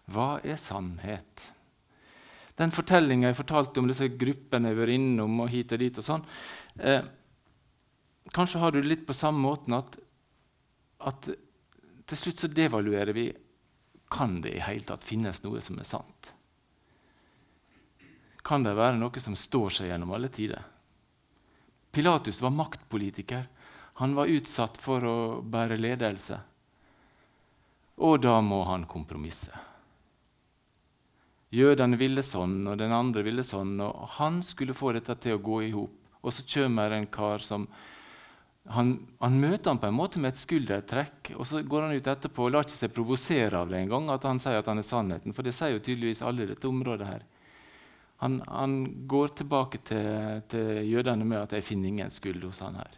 Hva 0.09 0.39
er 0.41 0.57
sannhet? 0.57 1.43
Den 2.57 2.73
fortellinga 2.73 3.29
jeg 3.29 3.37
fortalte 3.37 3.83
om 3.83 3.91
disse 3.91 4.09
gruppene 4.09 4.71
jeg 4.71 4.77
har 4.79 4.81
vært 4.81 4.95
innom, 4.95 5.37
og 5.43 5.51
hit 5.53 5.75
og 5.75 5.83
dit 5.83 6.01
og 6.01 6.07
sånn, 6.07 6.25
eh, 6.81 7.05
Kanskje 8.33 8.59
har 8.59 8.73
du 8.73 8.81
litt 8.83 9.05
på 9.07 9.15
samme 9.15 9.39
måten 9.39 9.77
at, 9.77 9.93
at 10.99 11.29
til 12.09 12.19
slutt 12.19 12.41
så 12.41 12.49
devaluerer 12.51 13.15
vi 13.15 13.29
kan 14.09 14.41
det 14.41 14.55
i 14.55 14.63
hele 14.63 14.87
tatt 14.87 15.03
finnes 15.03 15.43
noe 15.43 15.61
som 15.61 15.79
er 15.79 15.87
sant? 15.87 16.33
Kan 18.47 18.63
det 18.63 18.77
være 18.77 18.99
noe 18.99 19.19
som 19.19 19.35
står 19.35 19.73
seg 19.75 19.89
gjennom 19.91 20.13
alle 20.15 20.29
tider? 20.31 20.63
Pilatus 21.91 22.41
var 22.41 22.53
maktpolitiker. 22.55 23.47
Han 23.99 24.13
var 24.15 24.29
utsatt 24.31 24.77
for 24.77 25.03
å 25.03 25.17
bære 25.41 25.79
ledelse. 25.79 26.37
Og 27.97 28.21
da 28.21 28.37
må 28.45 28.61
han 28.69 28.85
kompromisse. 28.85 29.51
Jødene 31.49 31.97
ville 31.97 32.21
sånn, 32.23 32.59
og 32.67 32.77
den 32.77 32.93
andre 32.93 33.23
ville 33.25 33.43
sånn. 33.43 33.79
og 33.81 34.19
Han 34.19 34.41
skulle 34.43 34.75
få 34.77 34.93
dette 34.93 35.15
til 35.23 35.37
å 35.37 35.43
gå 35.43 35.61
i 35.65 35.71
hop. 35.73 35.95
Og 36.21 36.33
så 36.35 36.45
kommer 36.47 36.91
en 36.91 37.07
kar 37.07 37.39
som 37.43 37.67
han, 38.69 39.07
han, 39.19 39.39
møter 39.39 39.71
ham 39.71 39.79
på 39.79 39.87
en 39.87 39.95
måte 39.95 40.19
med 40.19 40.33
et 40.33 40.39
skuldertrekk, 40.39 41.31
og 41.39 41.47
så 41.47 41.61
går 41.63 41.87
han 41.87 41.95
ut 41.95 42.07
etterpå 42.11 42.47
og 42.47 42.53
lar 42.53 42.65
ikke 42.65 42.75
seg 42.75 42.93
provosere 42.95 43.61
av 43.61 43.71
det 43.71 43.79
engang 43.79 44.09
at 44.11 44.27
han 44.27 44.41
sier 44.43 44.59
at 44.59 44.67
han 44.67 44.81
er 44.81 44.87
sannheten, 44.87 45.35
for 45.35 45.47
det 45.47 45.55
sier 45.55 45.75
jo 45.75 45.83
tydeligvis 45.83 46.23
alle 46.25 46.43
i 46.43 46.49
dette 46.51 46.67
området. 46.67 47.07
her. 47.07 47.25
Han, 48.23 48.39
han 48.47 48.79
går 49.07 49.35
tilbake 49.39 49.79
til, 49.87 50.41
til, 50.49 50.81
jødene 50.89 51.25
med 51.25 51.41
at 51.41 51.51
'jeg 51.53 51.63
finner 51.63 51.87
ingen 51.87 52.11
skyld 52.11 52.43
hos 52.43 52.59
han 52.59 52.75
her'. 52.75 52.97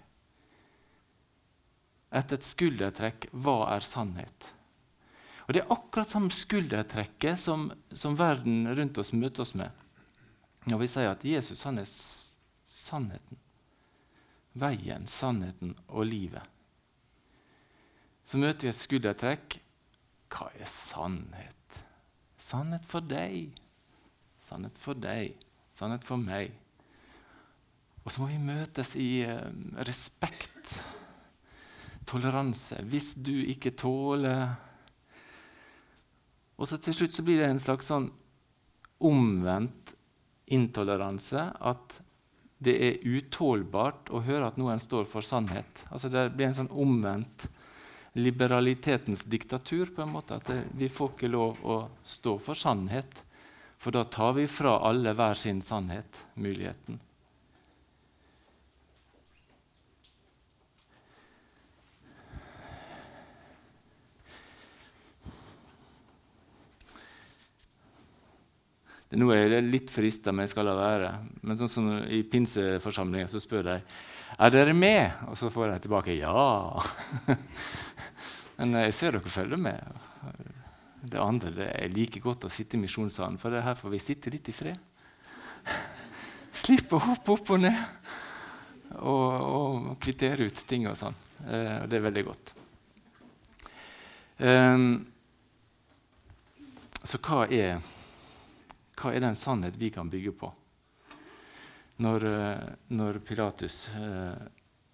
Etter 2.11 2.39
et 2.39 2.43
skuldertrekk 2.43 3.27
hva 3.31 3.75
er 3.75 3.79
sannhet? 3.85 4.47
Og 5.47 5.53
Det 5.53 5.61
er 5.61 5.73
akkurat 5.73 6.09
samme 6.09 6.29
skuldertrekket 6.29 7.39
som, 7.39 7.71
som 7.93 8.17
verden 8.17 8.67
rundt 8.77 8.97
oss 8.97 9.13
møter 9.13 9.41
oss 9.41 9.55
med 9.55 9.69
når 10.67 10.77
vi 10.77 10.87
sier 10.87 11.11
at 11.11 11.23
Jesus 11.25 11.63
han 11.63 11.79
er 11.81 11.87
sannheten 12.69 13.37
veien, 14.57 15.05
sannheten 15.07 15.75
og 15.87 16.07
livet. 16.09 16.45
Så 18.25 18.37
møter 18.37 18.67
vi 18.67 18.71
et 18.73 18.77
skuldertrekk. 18.77 19.59
Hva 20.29 20.51
er 20.53 20.69
sannhet? 20.69 21.79
Sannhet 22.37 22.85
for 22.85 23.05
deg. 23.05 23.55
Sannhet 24.41 24.77
for 24.77 24.97
deg. 25.01 25.33
Sannhet 25.73 26.05
for 26.05 26.21
meg. 26.21 26.53
Og 28.03 28.13
så 28.13 28.21
må 28.21 28.29
vi 28.31 28.39
møtes 28.41 28.95
i 28.97 29.09
uh, 29.27 29.49
respekt, 29.87 30.75
toleranse. 32.09 32.79
Hvis 32.89 33.15
du 33.21 33.35
ikke 33.51 33.75
tåler 33.77 34.55
Og 36.59 36.67
så 36.67 36.79
til 36.81 36.95
slutt 36.95 37.13
så 37.15 37.23
blir 37.23 37.37
det 37.39 37.47
en 37.47 37.61
slags 37.63 37.87
sånn 37.87 38.09
omvendt 39.07 39.93
intoleranse. 40.51 41.45
At 41.55 41.95
det 42.59 42.75
er 42.75 43.07
utålbart 43.07 44.11
å 44.11 44.21
høre 44.25 44.49
at 44.49 44.59
noen 44.59 44.81
står 44.83 45.07
for 45.07 45.23
sannhet. 45.23 45.85
Altså 45.89 46.11
Det 46.11 46.25
blir 46.35 46.49
en 46.49 46.57
sånn 46.57 46.71
omvendt 46.75 47.47
liberalitetens 48.19 49.23
diktatur. 49.23 49.95
på 49.95 50.01
en 50.01 50.11
måte, 50.11 50.35
At 50.35 50.47
det, 50.47 50.63
vi 50.75 50.89
får 50.89 51.09
ikke 51.13 51.31
lov 51.31 51.57
å 51.63 51.89
stå 52.03 52.37
for 52.37 52.53
sannhet, 52.53 53.23
for 53.77 53.91
da 53.91 54.03
tar 54.03 54.33
vi 54.33 54.47
fra 54.47 54.79
alle 54.83 55.13
hver 55.13 55.33
sin 55.35 55.61
sannhet 55.61 56.25
muligheten. 56.35 56.99
Nå 69.17 69.31
er 69.33 69.55
jeg 69.55 69.65
litt 69.65 69.89
frista, 69.89 70.29
men 70.29 70.45
jeg 70.45 70.51
skal 70.51 70.67
la 70.69 70.75
være. 70.77 71.09
Men 71.41 71.57
sånn 71.57 71.71
som 71.71 71.87
i 72.05 72.21
pinseforsamlinga 72.29 73.29
så 73.31 73.41
spør 73.41 73.65
de 73.65 73.77
er 74.37 74.53
dere 74.53 74.75
med, 74.77 75.23
og 75.25 75.39
så 75.39 75.49
får 75.49 75.71
jeg 75.71 75.83
tilbake 75.87 76.17
ja. 76.19 76.43
men 78.59 78.77
jeg 78.83 78.93
ser 78.93 79.17
dere 79.17 79.33
følger 79.33 79.63
med. 79.65 79.97
Det 81.09 81.17
andre 81.23 81.55
det 81.55 81.71
er 81.73 81.95
like 81.95 82.21
godt 82.21 82.45
å 82.45 82.53
sitte 82.53 82.77
i 82.77 82.83
misjonssalen, 82.83 83.41
for 83.41 83.57
her 83.57 83.77
får 83.79 83.95
vi 83.95 84.03
sitte 84.03 84.33
litt 84.33 84.51
i 84.51 84.55
fred. 84.55 84.77
Slippe 86.61 86.99
å 86.99 87.05
hoppe 87.09 87.33
opp 87.33 87.53
og 87.55 87.63
ned 87.65 87.81
og, 88.99 89.33
og 89.41 89.91
kvittere 90.01 90.45
ut 90.49 90.65
ting 90.69 90.85
og 90.89 90.97
sånn. 90.99 91.17
Eh, 91.47 91.85
det 91.89 91.97
er 91.97 92.05
veldig 92.05 92.25
godt. 92.29 92.53
Um, 94.39 94.91
så 97.03 97.17
hva 97.25 97.47
er 97.49 97.81
hva 98.99 99.13
er 99.15 99.23
den 99.23 99.37
sannhet 99.39 99.77
vi 99.79 99.89
kan 99.93 100.09
bygge 100.11 100.33
på? 100.35 100.51
Når, 102.03 102.25
eh, 102.25 102.67
når 102.95 103.19
Pilatus 103.27 103.87
eh, 103.95 104.35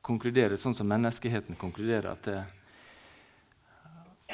konkluderer 0.05 0.57
sånn 0.61 0.77
som 0.77 0.89
menneskeheten 0.89 1.57
konkluderer, 1.57 2.11
at, 2.13 2.29
det, 2.29 2.41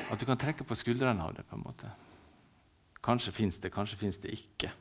at 0.03 0.19
du 0.19 0.27
kan 0.27 0.39
trekke 0.39 0.67
på 0.67 0.75
skuldrene 0.75 1.23
av 1.23 1.35
det. 1.35 1.47
på 1.47 1.55
en 1.57 1.65
måte. 1.65 1.91
Kanskje 3.03 3.33
fins 3.33 3.59
det, 3.59 3.73
kanskje 3.73 3.99
fins 4.03 4.19
det 4.21 4.35
ikke. 4.35 4.71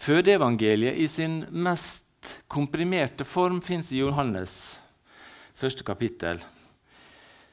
Fødeevangeliet 0.00 0.96
i 0.96 1.06
sin 1.12 1.42
mest 1.52 2.06
komprimerte 2.48 3.24
form 3.28 3.60
fins 3.60 3.92
i 3.92 4.00
Johannes 4.00 4.80
første 5.60 5.84
kapittel. 5.84 6.40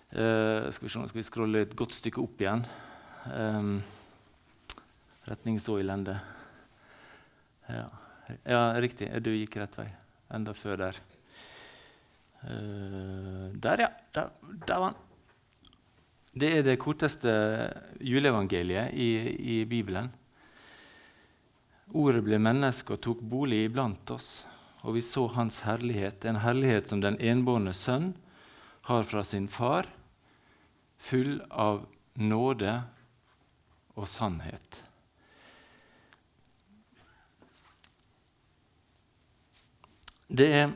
Uh, 0.07 0.71
skal 0.71 0.87
vi 0.87 0.89
se, 0.93 1.01
skal 1.09 1.19
vi 1.19 1.25
scrolle 1.27 1.61
et 1.65 1.73
godt 1.75 1.95
stykke 1.97 2.21
opp 2.23 2.39
igjen. 2.39 2.61
Um, 3.27 3.81
retning 5.27 5.57
så 5.59 5.75
elendig. 5.81 6.15
Ja. 7.67 7.87
ja. 8.47 8.61
riktig. 8.79 9.09
Du 9.19 9.33
gikk 9.35 9.57
rett 9.59 9.75
vei. 9.75 9.89
Enda 10.31 10.53
før 10.55 10.79
der. 10.85 11.01
Uh, 12.39 13.51
der, 13.59 13.83
ja. 13.83 13.89
Der, 14.15 14.31
der, 14.63 14.77
var 14.77 14.85
han. 14.85 15.03
Det 16.37 16.53
er 16.55 16.63
det 16.63 16.77
korteste 16.79 17.33
juleevangeliet 17.99 18.95
i, 18.95 19.09
i 19.35 19.59
Bibelen. 19.67 20.07
Ordet 21.91 22.23
ble 22.23 22.39
menneske 22.39 22.95
og 22.95 23.03
tok 23.03 23.19
bolig 23.27 23.65
iblant 23.65 24.11
oss, 24.11 24.45
og 24.83 24.95
vi 24.95 25.03
så 25.03 25.25
Hans 25.35 25.61
herlighet, 25.67 26.23
en 26.27 26.43
herlighet 26.43 26.87
som 26.87 27.03
den 27.03 27.19
enbårne 27.19 27.73
sønn 27.75 28.13
har 28.87 29.07
fra 29.07 29.23
sin 29.27 29.47
far 29.51 29.87
full 30.97 31.39
av 31.49 31.85
nåde 32.17 32.73
og 33.97 34.09
sannhet. 34.09 34.83
Det 40.27 40.47
er, 40.51 40.73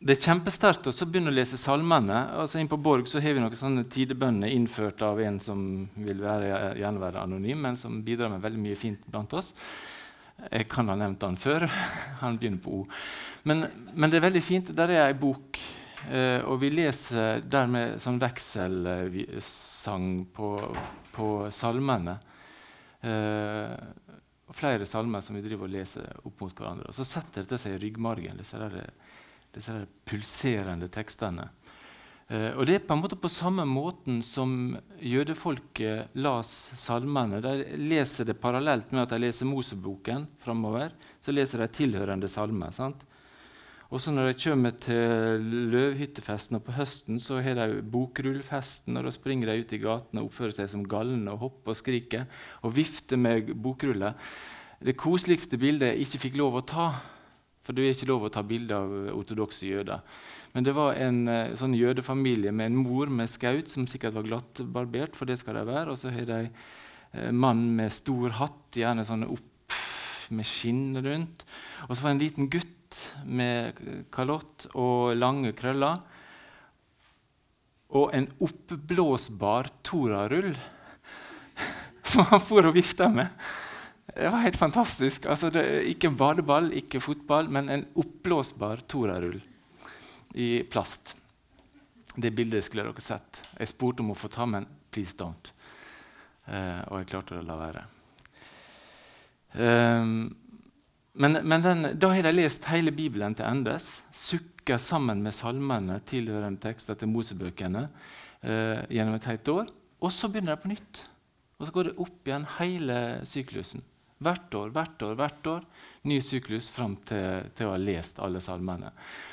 det 0.00 0.12
er 0.12 0.26
kjempesterkt 0.26 0.90
å 0.90 1.06
begynne 1.08 1.32
å 1.32 1.34
lese 1.34 1.56
salmene. 1.60 2.18
Altså 2.36 2.60
inn 2.60 2.68
på 2.68 2.78
Borg 2.80 3.08
så 3.08 3.22
har 3.22 3.32
vi 3.32 3.40
noen 3.40 3.56
sånne 3.56 3.86
tidebønner 3.88 4.52
innført 4.52 5.00
av 5.06 5.22
en 5.24 5.40
som 5.40 5.62
vil 5.96 6.20
være, 6.20 6.74
gjerne 6.78 7.00
være 7.00 7.24
anonym, 7.24 7.64
men 7.64 7.80
som 7.80 8.02
bidrar 8.04 8.34
med 8.34 8.44
veldig 8.44 8.60
mye 8.66 8.78
fint 8.78 9.08
blant 9.08 9.32
oss. 9.40 9.54
Jeg 10.50 10.68
kan 10.72 10.88
ha 10.88 10.96
nevnt 10.96 11.24
han 11.24 11.36
før. 11.40 11.66
Han 12.22 12.38
begynner 12.40 12.62
på 12.64 12.78
O. 12.78 12.84
Men, 13.48 13.66
men 13.92 14.12
det 14.12 14.20
er 14.20 14.28
veldig 14.28 14.42
fint. 14.44 14.72
Der 14.76 14.92
er 14.92 15.06
ei 15.06 15.16
bok 15.16 15.58
og 16.08 16.56
vi 16.62 16.70
leser 16.72 17.42
dermed 17.44 17.98
sånn 18.00 18.20
vekselsang 18.22 20.06
på, 20.32 20.48
på 21.12 21.28
salmene. 21.52 22.16
Uh, 23.00 23.72
flere 24.52 24.86
salmer 24.86 25.22
som 25.24 25.36
vi 25.38 25.44
driver 25.44 25.68
og 25.68 25.72
leser 25.72 26.10
opp 26.26 26.42
mot 26.42 26.52
hverandre. 26.52 26.90
Og 26.90 26.96
så 26.96 27.06
setter 27.06 27.44
dette 27.44 27.58
seg 27.60 27.76
i 27.76 27.80
ryggmargen, 27.86 28.40
disse, 28.40 28.58
der, 28.60 28.90
der 29.54 29.86
pulserende 30.08 30.90
tekstene. 30.92 31.48
Uh, 32.30 32.52
og 32.58 32.66
det 32.68 32.76
er 32.76 32.84
på 32.86 32.94
en 32.94 33.02
måte 33.02 33.18
på 33.18 33.30
samme 33.32 33.64
måten 33.66 34.20
som 34.26 34.76
jødefolket 35.00 36.12
las 36.20 36.52
salmene. 36.78 37.40
De 37.44 37.54
leser 37.80 38.28
det 38.28 38.40
parallelt 38.42 38.92
med 38.92 39.06
at 39.06 39.14
de 39.14 39.22
leser 39.24 39.48
Moseboken 39.48 40.28
framover. 40.42 40.92
Så 41.24 41.32
leser 41.34 41.64
de 41.64 41.70
tilhørende 41.80 42.28
salmer. 42.30 42.74
sant? 42.76 43.06
Og 43.90 43.98
så 43.98 44.12
når 44.14 44.28
de 44.30 44.38
kommer 44.38 44.74
til 44.78 45.46
løvhyttefesten 45.72 46.60
og 46.60 46.62
på 46.62 46.76
høsten, 46.76 47.18
så 47.18 47.40
har 47.42 47.58
de 47.58 47.80
bokrullfesten. 47.82 48.96
og 48.96 49.08
Da 49.08 49.10
springer 49.10 49.50
de 49.50 49.64
ut 49.64 49.72
i 49.74 49.80
gatene 49.82 50.22
og 50.22 50.30
oppfører 50.30 50.54
seg 50.60 50.70
som 50.70 50.86
galne 50.86 51.32
og 51.32 51.42
hopper 51.42 51.74
og 51.74 51.78
skriker 51.80 52.28
og 52.62 52.76
vifter 52.76 53.18
med 53.18 53.50
bokruller. 53.58 54.14
Det 54.78 54.94
koseligste 54.96 55.58
bildet 55.58 55.90
jeg 55.90 56.06
ikke 56.06 56.22
fikk 56.28 56.38
lov 56.38 56.60
å 56.60 56.64
ta, 56.64 56.86
for 57.66 57.74
det 57.74 57.84
er 57.84 57.98
ikke 57.98 58.12
lov 58.12 58.28
å 58.28 58.32
ta 58.32 58.46
bilde 58.46 58.78
av 58.78 58.94
ortodokse 59.16 59.66
jøder. 59.66 60.06
Men 60.54 60.66
det 60.66 60.78
var 60.78 60.94
en 60.94 61.20
uh, 61.26 61.52
sånn 61.58 61.74
jødefamilie 61.74 62.54
med 62.54 62.70
en 62.70 62.78
mor 62.78 63.10
med 63.10 63.30
skaut 63.30 63.68
som 63.70 63.90
sikkert 63.90 64.14
var 64.16 64.26
glattbarbert, 64.26 65.18
for 65.18 65.26
det 65.26 65.40
skal 65.42 65.58
de 65.58 65.66
være. 65.66 65.90
Og 65.90 65.98
så 65.98 66.14
har 66.14 66.30
de 66.30 66.44
en 66.46 67.42
mann 67.42 67.66
med 67.74 67.90
stor 67.94 68.38
hatt, 68.38 68.68
gjerne 68.78 69.02
sånn 69.06 69.26
opp 69.26 69.74
med 70.30 70.46
skinn 70.46 70.94
rundt. 71.02 71.42
Og 71.88 71.96
så 71.96 72.04
var 72.04 72.12
det 72.12 72.16
en 72.16 72.24
liten 72.28 72.50
gutt 72.54 72.76
med 73.26 73.78
kalott 74.12 74.68
og 74.74 75.16
lange 75.18 75.52
krøller. 75.58 76.00
Og 77.98 78.14
en 78.14 78.28
oppblåsbar 78.42 79.70
torarull 79.86 80.52
som 82.12 82.28
han 82.30 82.42
for 82.42 82.70
og 82.70 82.76
vifta 82.76 83.10
med. 83.12 83.28
Det 84.14 84.30
var 84.30 84.42
helt 84.42 84.58
fantastisk. 84.58 85.26
Altså, 85.26 85.50
det, 85.54 85.64
ikke 85.92 86.10
badeball, 86.10 86.72
ikke 86.78 87.02
fotball, 87.02 87.50
men 87.50 87.70
en 87.70 87.86
oppblåsbar 87.98 88.84
torarull 88.90 89.40
i 90.34 90.62
plast. 90.70 91.14
Det 92.14 92.32
bildet 92.34 92.64
skulle 92.66 92.84
dere 92.86 93.04
sett. 93.04 93.40
Jeg 93.58 93.70
spurte 93.70 94.02
om 94.02 94.12
å 94.12 94.18
få 94.18 94.30
ta, 94.32 94.46
men 94.46 94.66
please 94.90 95.14
don't. 95.18 95.52
Uh, 96.50 96.82
og 96.90 97.00
jeg 97.00 97.10
klarte 97.12 97.38
å 97.38 97.46
la 97.46 97.56
være. 97.60 97.86
Um, 99.54 100.30
men, 101.20 101.40
men 101.44 101.64
den, 101.64 101.88
da 102.00 102.08
har 102.14 102.24
de 102.24 102.32
lest 102.32 102.64
hele 102.70 102.92
Bibelen 102.96 103.34
til 103.36 103.44
endes, 103.44 103.90
sukker 104.16 104.80
sammen 104.80 105.20
med 105.20 105.36
salmene, 105.36 105.98
tilhørende 106.08 106.62
tekster 106.62 106.96
til 106.96 107.10
Mosebøkene, 107.12 107.84
eh, 108.40 108.80
gjennom 108.88 109.18
et 109.18 109.28
helt 109.28 109.52
år. 109.52 109.70
Og 110.00 110.12
så 110.16 110.30
begynner 110.32 110.56
de 110.56 110.62
på 110.62 110.72
nytt. 110.72 111.02
Og 111.60 111.68
så 111.68 111.74
går 111.76 111.90
det 111.90 111.98
opp 112.00 112.28
igjen 112.28 112.46
hele 112.56 112.98
syklusen. 113.28 113.84
Hvert 114.20 114.52
år, 114.56 114.72
hvert 114.72 115.02
år, 115.04 115.14
hvert 115.16 115.46
år. 115.48 115.66
Ny 116.08 116.18
syklus 116.24 116.68
fram 116.72 116.94
til, 117.08 117.46
til 117.56 117.68
å 117.68 117.74
ha 117.74 117.80
lest 117.80 118.20
alle 118.20 118.40
salmene. 118.44 118.90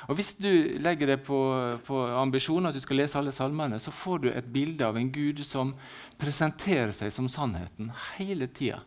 Og 0.08 0.20
Hvis 0.20 0.34
du 0.40 0.52
legger 0.84 1.14
det 1.14 1.18
på, 1.28 1.40
på 1.88 2.04
ambisjonen 2.20 2.70
at 2.70 2.76
du 2.76 2.84
skal 2.84 3.02
lese 3.02 3.20
alle 3.20 3.36
salmene, 3.36 3.80
så 3.84 3.92
får 3.96 4.22
du 4.24 4.30
et 4.32 4.48
bilde 4.52 4.88
av 4.88 5.00
en 5.00 5.10
Gud 5.12 5.44
som 5.48 5.74
presenterer 6.20 6.96
seg 6.96 7.12
som 7.16 7.28
sannheten 7.32 7.92
hele 8.18 8.48
tida. 8.48 8.80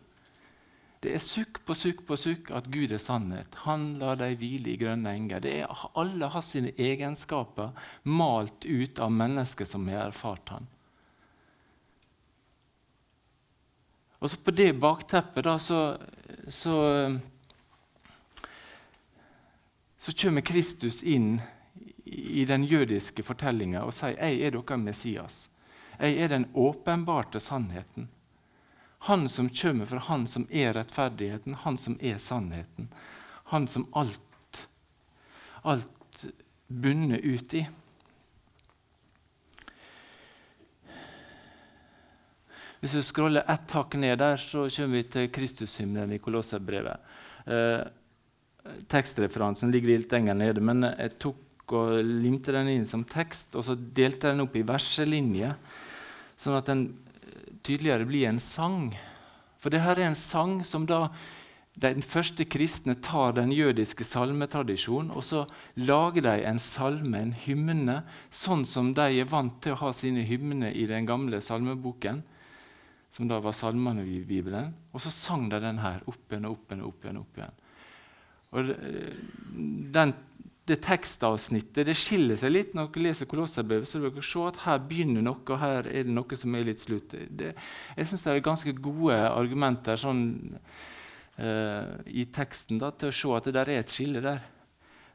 Det 1.01 1.15
er 1.17 1.23
sukk 1.23 1.63
på 1.65 1.73
sukk 1.73 2.03
på 2.05 2.15
sukk 2.19 2.51
at 2.53 2.67
Gud 2.69 2.91
er 2.93 3.01
sannhet. 3.01 3.55
Han 3.63 3.95
lar 3.97 4.19
deg 4.19 4.35
hvile 4.37 4.69
i 4.69 4.77
grønne 4.77 5.15
enger. 5.17 5.41
Det 5.41 5.53
er 5.63 5.87
Alle 5.97 6.29
har 6.29 6.45
sine 6.45 6.75
egenskaper 6.77 7.71
malt 8.05 8.67
ut 8.67 9.01
av 9.01 9.09
mennesker 9.09 9.65
som 9.65 9.89
har 9.89 10.11
erfart 10.11 10.53
han. 10.53 10.69
Og 14.21 14.29
så 14.29 14.37
På 14.37 14.53
det 14.53 14.75
bakteppet 14.77 15.43
da, 15.43 15.57
så, 15.57 15.97
så, 16.47 16.75
så 19.97 20.13
kommer 20.13 20.45
Kristus 20.45 21.01
inn 21.01 21.39
i 22.05 22.45
den 22.45 22.67
jødiske 22.69 23.25
fortellinga 23.25 23.81
og 23.87 23.95
sier 23.97 24.19
jeg 24.19 24.45
er 24.45 24.53
dere 24.53 24.77
Messias. 24.77 25.47
Jeg 25.97 26.21
er 26.21 26.29
den 26.29 26.51
åpenbarte 26.53 27.41
sannheten. 27.41 28.11
Han 29.07 29.29
som 29.29 29.49
kommer 29.49 29.85
fra 29.89 29.99
Han 29.99 30.27
som 30.27 30.47
er 30.49 30.73
rettferdigheten, 30.77 31.55
Han 31.63 31.77
som 31.77 31.97
er 32.01 32.17
sannheten. 32.17 32.91
Han 33.49 33.67
som 33.67 33.87
alt, 33.97 34.67
alt 35.61 36.25
bunner 36.67 37.17
ut 37.17 37.53
i. 37.53 37.65
Hvis 42.81 42.95
vi 42.97 43.01
scroller 43.05 43.45
ett 43.49 43.73
hakk 43.77 43.97
ned 43.97 44.17
der, 44.17 44.37
så 44.41 44.65
kommer 44.69 45.01
vi 45.01 45.03
til 45.13 45.27
Kristushymnen 45.33 46.13
i 46.15 46.21
Kolosserbrevet. 46.21 47.11
Eh, 47.45 47.83
tekstreferansen 48.89 49.73
ligger 49.73 49.95
litt 49.97 50.13
lenger 50.13 50.37
nede, 50.37 50.63
men 50.65 50.85
jeg 50.89 51.17
tok 51.21 51.75
og 51.77 51.99
limte 52.05 52.53
den 52.53 52.71
inn 52.71 52.87
som 52.89 53.03
tekst, 53.07 53.53
og 53.55 53.65
så 53.65 53.75
delte 53.77 54.27
jeg 54.27 54.35
den 54.35 54.45
opp 54.45 54.57
i 54.57 54.65
verselinjer, 54.65 55.53
sånn 56.41 56.57
at 56.57 56.69
den 56.69 56.85
tydeligere 57.65 58.07
bli 58.09 58.25
en 58.29 58.39
sang. 58.43 58.91
For 59.61 59.73
dette 59.73 59.93
er 59.93 60.07
en 60.07 60.17
sang 60.17 60.61
som 60.65 60.87
da 60.89 61.07
Den 61.81 62.03
første 62.03 62.43
kristne 62.51 62.97
tar 62.99 63.31
den 63.31 63.53
jødiske 63.55 64.03
salmetradisjonen 64.03 65.13
og 65.15 65.23
så 65.23 65.45
lager 65.79 66.25
de 66.25 66.33
en 66.43 66.59
salme, 66.59 67.15
en 67.15 67.31
hymne, 67.31 67.95
sånn 68.27 68.65
som 68.67 68.89
de 68.93 69.05
er 69.21 69.29
vant 69.31 69.55
til 69.63 69.77
å 69.77 69.79
ha 69.79 69.93
sine 69.95 70.25
hymner 70.27 70.75
i 70.75 70.83
den 70.85 71.07
gamle 71.07 71.39
salmeboken, 71.39 72.19
som 73.09 73.31
da 73.31 73.39
var 73.39 73.55
salmene 73.55 74.03
i 74.03 74.19
Bibelen. 74.27 74.73
Og 74.91 74.99
så 74.99 75.15
sang 75.15 75.47
de 75.47 75.61
den 75.63 75.79
her 75.79 76.03
opp 76.11 76.27
igjen 76.27 76.49
og 76.49 76.59
opp 76.59 76.75
igjen. 76.75 76.83
og 77.17 77.23
opp 77.23 77.39
igjen. 77.39 77.57
Og 78.51 78.73
den, 79.95 80.13
det 80.71 80.79
tekstavsnittet 80.85 81.87
det 81.87 81.95
skiller 81.99 82.39
seg 82.39 82.53
litt 82.53 82.71
når 82.77 82.89
dere 82.93 83.05
leser 83.09 83.27
Kolosserbrevet. 83.29 83.89
så 83.89 83.99
dere 83.99 84.23
se 84.23 84.45
at 84.47 84.61
Her 84.63 84.79
begynner 84.87 85.25
noe, 85.25 85.43
og 85.43 85.59
her 85.59 85.89
er 85.89 86.07
det 86.07 86.15
noe 86.15 86.39
som 86.39 86.55
er 86.55 86.67
litt 86.69 86.81
slutt. 86.81 87.15
Det, 87.29 87.51
jeg 87.97 88.07
syns 88.07 88.23
det 88.23 88.33
er 88.33 88.45
ganske 88.45 88.73
gode 88.79 89.17
argumenter 89.27 89.99
sånn, 89.99 90.23
uh, 91.41 91.93
i 92.07 92.25
teksten 92.33 92.79
da, 92.81 92.93
til 92.95 93.11
å 93.11 93.17
se 93.19 93.35
at 93.37 93.49
det 93.49 93.55
der 93.59 93.73
er 93.73 93.83
et 93.83 93.93
skille 93.93 94.23
der. 94.23 94.43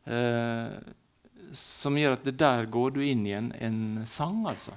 Uh, 0.06 0.76
som 1.56 1.96
gjør 1.96 2.18
at 2.18 2.26
det 2.26 2.36
der 2.38 2.68
går 2.70 2.96
du 2.96 3.02
inn 3.06 3.24
i 3.26 3.36
en, 3.36 3.52
en 3.56 3.80
sang, 4.08 4.42
altså. 4.50 4.76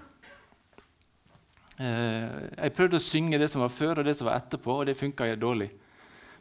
Uh, 1.79 2.47
jeg 2.55 2.75
prøvde 2.75 2.99
å 2.99 3.03
synge 3.03 3.39
det 3.41 3.51
som 3.51 3.65
var 3.65 3.73
før, 3.73 3.99
og 3.99 4.07
det 4.07 4.15
som 4.19 4.29
var 4.29 4.39
etterpå, 4.39 4.79
og 4.79 4.87
det 4.87 4.99
funka 4.99 5.33
dårlig. 5.39 5.73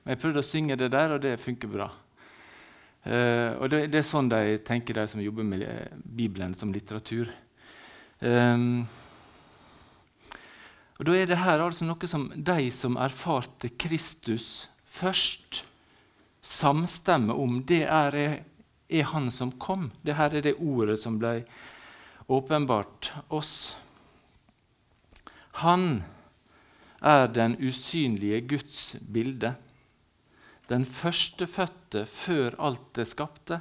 Men 0.04 0.14
jeg 0.14 0.22
prøvde 0.22 0.44
å 0.44 0.46
synge 0.46 0.78
det 0.78 0.92
der, 0.94 1.16
og 1.16 1.24
det 1.24 1.40
funker 1.42 1.70
bra. 1.70 1.90
Uh, 3.06 3.54
og 3.62 3.70
det, 3.70 3.86
det, 3.92 4.00
er 4.00 4.06
sånn 4.06 4.28
de 4.30 4.58
tenker, 4.66 4.98
de 4.98 5.06
som 5.08 5.22
jobber 5.22 5.46
med 5.46 5.64
Bibelen 6.02 6.56
som 6.58 6.72
litteratur. 6.74 7.30
Um, 8.20 8.88
og 10.98 11.06
Da 11.06 11.14
er 11.14 11.30
det 11.30 11.38
her 11.38 11.62
altså 11.62 11.86
noe 11.86 12.10
som 12.10 12.26
de 12.34 12.70
som 12.74 12.98
erfarte 12.98 13.70
Kristus 13.78 14.68
først, 14.84 15.62
samstemmer 16.42 17.38
om. 17.38 17.60
Det 17.62 17.84
er, 17.84 18.14
er 18.88 19.10
Han 19.12 19.30
som 19.30 19.52
kom. 19.52 19.90
Det 20.02 20.16
her 20.18 20.34
er 20.34 20.42
det 20.42 20.58
ordet 20.58 20.98
som 20.98 21.18
ble 21.20 21.44
åpenbart 22.28 23.12
oss. 23.30 23.76
Han 25.62 26.02
er 27.02 27.26
den 27.30 27.56
usynlige 27.62 28.40
Guds 28.48 28.96
bilde 29.00 29.54
den 30.68 30.84
førstefødte 30.84 32.04
før 32.06 32.56
alt 32.60 32.90
det 32.96 33.06
skapte. 33.08 33.60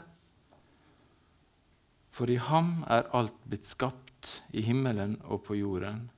For 2.11 2.29
i 2.29 2.39
ham 2.41 2.81
er 2.91 3.07
alt 3.15 3.37
blitt 3.47 3.67
skapt, 3.67 4.41
i 4.51 4.63
himmelen 4.65 5.15
og 5.23 5.45
på 5.47 5.55
jorden, 5.55 6.09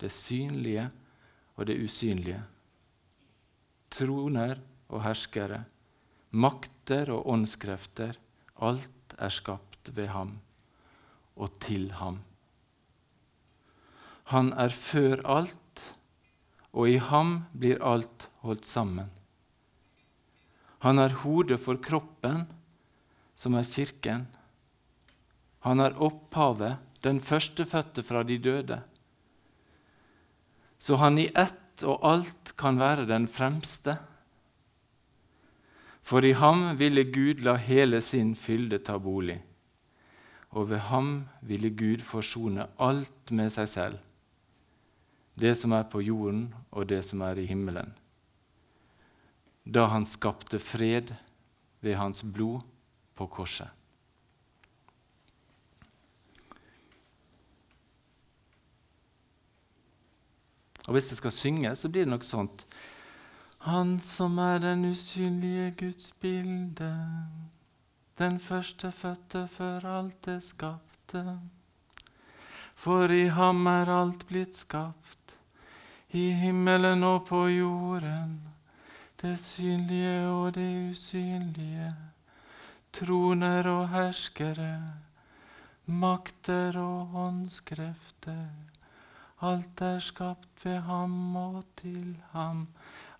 det 0.00 0.12
synlige 0.14 0.86
og 1.58 1.66
det 1.68 1.76
usynlige. 1.82 2.40
Troner 3.92 4.62
og 4.88 5.02
herskere, 5.04 5.64
makter 6.30 7.10
og 7.12 7.28
åndskrefter, 7.34 8.16
alt 8.62 9.16
er 9.18 9.34
skapt 9.34 9.92
ved 9.96 10.08
ham 10.14 10.38
og 11.36 11.52
til 11.60 11.90
ham. 11.98 12.22
Han 14.32 14.52
er 14.52 14.72
før 14.72 15.20
alt, 15.24 15.84
og 16.72 16.88
i 16.88 16.98
ham 17.00 17.44
blir 17.56 17.80
alt 17.84 18.28
holdt 18.44 18.66
sammen. 18.68 19.17
Han 20.84 20.98
er 21.02 21.14
hodet 21.24 21.58
for 21.60 21.80
kroppen, 21.82 22.44
som 23.34 23.56
er 23.58 23.66
Kirken. 23.66 24.26
Han 25.66 25.82
er 25.82 25.98
opphavet, 25.98 26.78
den 27.02 27.20
førstefødte 27.20 28.02
fra 28.02 28.22
de 28.22 28.38
døde. 28.38 28.78
Så 30.78 30.98
han 30.98 31.18
i 31.18 31.28
ett 31.34 31.82
og 31.86 32.02
alt 32.06 32.54
kan 32.58 32.78
være 32.78 33.06
den 33.06 33.26
fremste. 33.30 33.98
For 36.02 36.24
i 36.24 36.32
ham 36.32 36.78
ville 36.78 37.04
Gud 37.12 37.42
la 37.44 37.56
hele 37.58 38.00
sin 38.00 38.34
fylde 38.34 38.78
ta 38.78 38.98
bolig, 38.98 39.42
og 40.50 40.70
ved 40.70 40.78
ham 40.88 41.28
ville 41.42 41.70
Gud 41.70 42.02
forsone 42.06 42.66
alt 42.78 43.30
med 43.30 43.50
seg 43.52 43.68
selv, 43.68 43.98
det 45.38 45.54
som 45.58 45.74
er 45.76 45.84
på 45.90 46.00
jorden 46.02 46.48
og 46.70 46.88
det 46.88 47.02
som 47.04 47.20
er 47.26 47.38
i 47.38 47.46
himmelen 47.46 47.92
da 49.68 49.86
han 49.92 50.06
skapte 50.08 50.58
fred 50.58 51.12
ved 51.84 51.98
hans 52.00 52.22
blod 52.22 52.64
på 53.14 53.26
korset. 53.26 53.68
Og 60.88 60.94
Hvis 60.96 61.10
jeg 61.10 61.20
skal 61.20 61.32
synge, 61.32 61.74
så 61.76 61.88
blir 61.92 62.06
det 62.06 62.12
noe 62.14 62.24
sånt 62.24 62.64
Han 63.68 63.98
som 64.00 64.38
er 64.40 64.62
den 64.62 64.86
usynlige 64.88 65.70
Guds 65.76 66.12
bilde, 66.22 66.92
den 68.18 68.38
førstefødte 68.40 69.48
før 69.52 69.84
alt 69.98 70.24
det 70.24 70.38
skapte. 70.46 71.40
For 72.74 73.12
i 73.12 73.26
ham 73.34 73.66
er 73.66 73.90
alt 73.90 74.24
blitt 74.30 74.54
skapt, 74.56 75.34
i 76.14 76.30
himmelen 76.32 77.02
og 77.04 77.26
på 77.26 77.48
jorden 77.50 78.38
det 79.18 79.38
synlige 79.42 80.28
og 80.30 80.54
det 80.54 80.90
usynlige, 80.90 81.94
troner 82.92 83.66
og 83.66 83.88
herskere, 83.90 84.94
makter 85.86 86.78
og 86.78 87.16
åndskrefter. 87.26 88.46
Alt 89.42 89.82
er 89.82 89.98
skapt 89.98 90.64
ved 90.64 90.78
ham 90.86 91.36
og 91.36 91.64
til 91.80 92.16
ham. 92.30 92.66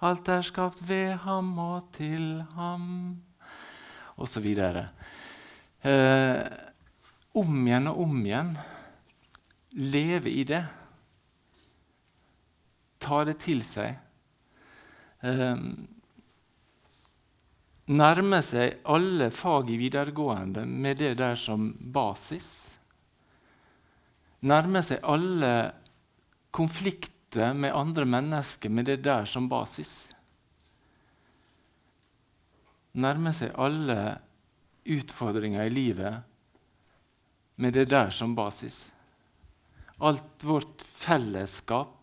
Alt 0.03 0.29
er 0.29 0.43
skapt 0.43 0.89
ved 0.89 1.17
ham 1.25 1.59
og 1.59 1.93
til 1.93 2.45
ham. 2.55 3.17
Og 4.17 4.29
så 4.29 4.41
videre. 4.41 4.89
Eh, 5.83 6.43
om 7.35 7.67
igjen 7.67 7.87
og 7.87 8.03
om 8.03 8.27
igjen 8.27 8.57
leve 9.71 10.31
i 10.31 10.45
det. 10.45 10.65
Ta 13.01 13.25
det 13.25 13.39
til 13.43 13.63
seg 13.67 14.08
eh, 15.22 15.62
nærmer 17.88 18.44
seg 18.44 18.81
alle 18.85 19.31
fag 19.35 19.70
i 19.72 19.78
videregående 19.81 20.64
med 20.68 21.00
det 21.00 21.14
der 21.18 21.38
som 21.40 21.70
basis. 21.78 22.68
Nærmer 24.46 24.85
seg 24.87 25.02
alle 25.02 25.52
konflikter 26.54 27.54
med 27.54 27.74
andre 27.74 28.07
mennesker 28.09 28.70
med 28.70 28.87
det 28.88 29.00
der 29.04 29.26
som 29.28 29.48
basis. 29.50 30.07
Nærmer 32.98 33.35
seg 33.37 33.52
alle 33.59 33.98
utfordringer 34.88 35.66
i 35.66 35.74
livet 35.74 36.22
med 37.59 37.74
det 37.74 37.88
der 37.90 38.11
som 38.14 38.35
basis. 38.38 38.87
Alt 39.98 40.44
vårt 40.46 40.83
fellesskap 40.83 41.98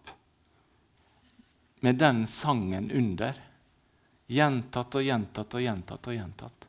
med 1.85 1.99
den 2.01 2.23
sangen 2.27 2.91
under. 2.91 3.37
Gjentatt 4.25 4.95
og 4.97 5.03
gjentatt 5.05 5.53
og 5.53 5.61
gjentatt 5.61 6.07
og 6.09 6.15
gjentatt. 6.15 6.65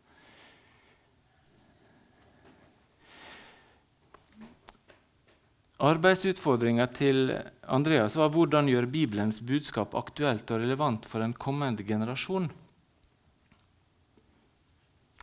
Arbeidsutfordringa 5.89 6.85
til 6.93 7.33
Andreas 7.65 8.19
var 8.21 8.29
hvordan 8.37 8.69
gjøre 8.69 8.93
Bibelens 8.93 9.41
budskap 9.41 9.97
aktuelt 9.97 10.53
og 10.53 10.61
relevant 10.61 11.09
for 11.09 11.25
en 11.25 11.33
kommende 11.33 11.89
generasjon. 11.89 12.53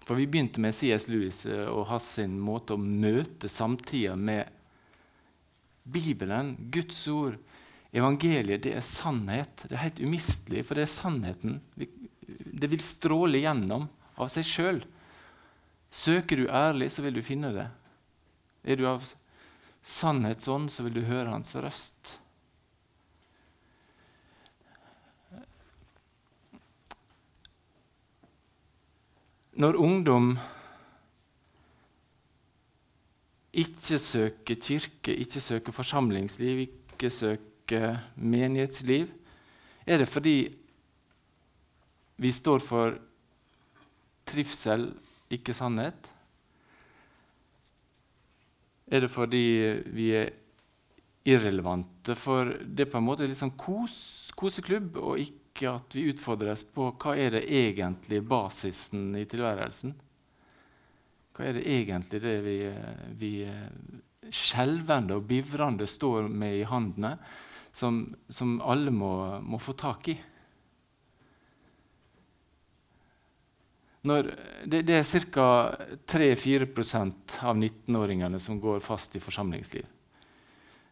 For 0.01 0.17
Vi 0.17 0.25
begynte 0.25 0.61
med 0.61 0.73
C.S. 0.73 1.05
Lewis 1.13 1.45
eh, 1.45 1.69
og 1.69 1.85
hans 1.93 2.15
måte 2.33 2.73
å 2.73 2.81
møte 2.81 3.45
samtida 3.45 4.17
med 4.17 4.49
Bibelen, 5.85 6.55
Guds 6.73 7.05
ord, 7.13 7.37
Evangeliet 7.93 8.63
det 8.65 8.73
er 8.73 8.85
sannhet. 8.85 9.67
Det 9.67 9.75
er 9.75 9.85
helt 9.85 10.01
umistelig, 10.01 10.63
for 10.65 10.79
det 10.79 10.87
er 10.87 10.93
sannheten. 10.93 11.59
Det 11.77 12.69
vil 12.71 12.81
stråle 12.81 13.43
gjennom 13.43 13.85
av 14.17 14.31
seg 14.33 14.47
sjøl. 14.49 14.81
Søker 15.93 16.41
du 16.41 16.47
ærlig, 16.49 16.89
så 16.89 17.05
vil 17.05 17.19
du 17.19 17.21
finne 17.25 17.53
det. 17.53 17.67
Er 18.65 18.79
du 18.79 18.87
av 18.89 19.05
sannhetsånd, 19.85 20.71
så 20.73 20.87
vil 20.87 20.97
du 20.97 21.05
høre 21.05 21.35
hans 21.35 21.53
røst. 21.53 22.17
Når 29.53 29.77
ungdom 29.77 30.31
ikke 33.53 33.99
søker 34.01 34.57
kirke, 34.57 35.13
ikke 35.13 35.41
søker 35.45 35.75
forsamlingsliv, 35.75 36.65
ikke 36.65 37.13
søker 37.13 37.52
menighetsliv? 38.15 39.11
Er 39.85 39.99
det 39.99 40.09
fordi 40.09 40.37
vi 42.23 42.31
står 42.31 42.63
for 42.63 42.97
trivsel, 44.27 44.89
ikke 45.33 45.55
sannhet? 45.55 46.09
Er 48.87 49.03
det 49.03 49.11
fordi 49.11 49.45
vi 49.95 50.09
er 50.15 50.33
irrelevante? 51.25 52.15
For 52.19 52.51
det 52.63 52.87
er 52.87 52.91
på 52.91 52.99
en 52.99 53.07
måte 53.07 53.27
litt 53.27 53.39
sånn 53.39 53.55
kos, 53.57 54.31
koseklubb 54.37 54.99
og 55.01 55.21
ikke 55.23 55.71
at 55.71 55.95
vi 55.95 56.09
utfordres 56.11 56.65
på 56.65 56.91
hva 56.99 57.15
er 57.17 57.37
det 57.37 57.45
egentlig 57.47 58.21
basisen 58.27 59.13
i 59.17 59.25
tilværelsen. 59.29 59.93
Hva 61.33 61.47
er 61.47 61.57
det 61.57 61.63
egentlig 61.65 62.21
det 62.21 62.35
vi, 62.45 62.57
vi 63.17 63.33
skjelvende 64.33 65.17
og 65.17 65.25
bivrende 65.29 65.87
står 65.89 66.29
med 66.29 66.59
i 66.59 66.67
hendene, 66.69 67.17
som, 67.73 68.03
som 68.29 68.59
alle 68.61 68.93
må, 68.93 69.13
må, 69.41 69.57
få 69.61 69.73
tak 69.77 70.07
i? 70.13 70.15
Når, 74.03 74.29
det, 74.67 74.83
det, 74.87 74.99
er 74.99 75.27
ca. 75.31 75.47
3-4 76.11 76.67
av 77.47 77.55
19-åringene 77.55 78.39
som 78.39 78.59
går 78.61 78.83
fast 78.83 79.15
i 79.15 79.23
forsamlingsliv. 79.23 79.87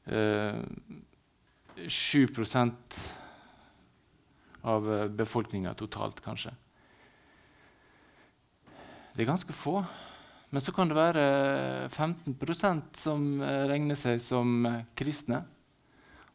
Eh, 0.05 0.61
7 1.87 2.27
av 4.61 4.87
befolkninga 5.17 5.73
totalt, 5.73 6.21
kanskje. 6.23 6.53
Det 9.11 9.25
er 9.25 9.33
ganske 9.33 9.53
få. 9.53 9.81
Men 10.51 10.63
så 10.63 10.73
kan 10.75 10.89
det 10.89 10.97
være 10.97 11.23
15% 11.87 12.97
som 12.99 13.23
eh, 13.39 13.63
regner 13.71 13.95
seg 13.99 14.19
som 14.23 14.65
eh, 14.67 14.81
kristne. 14.99 15.39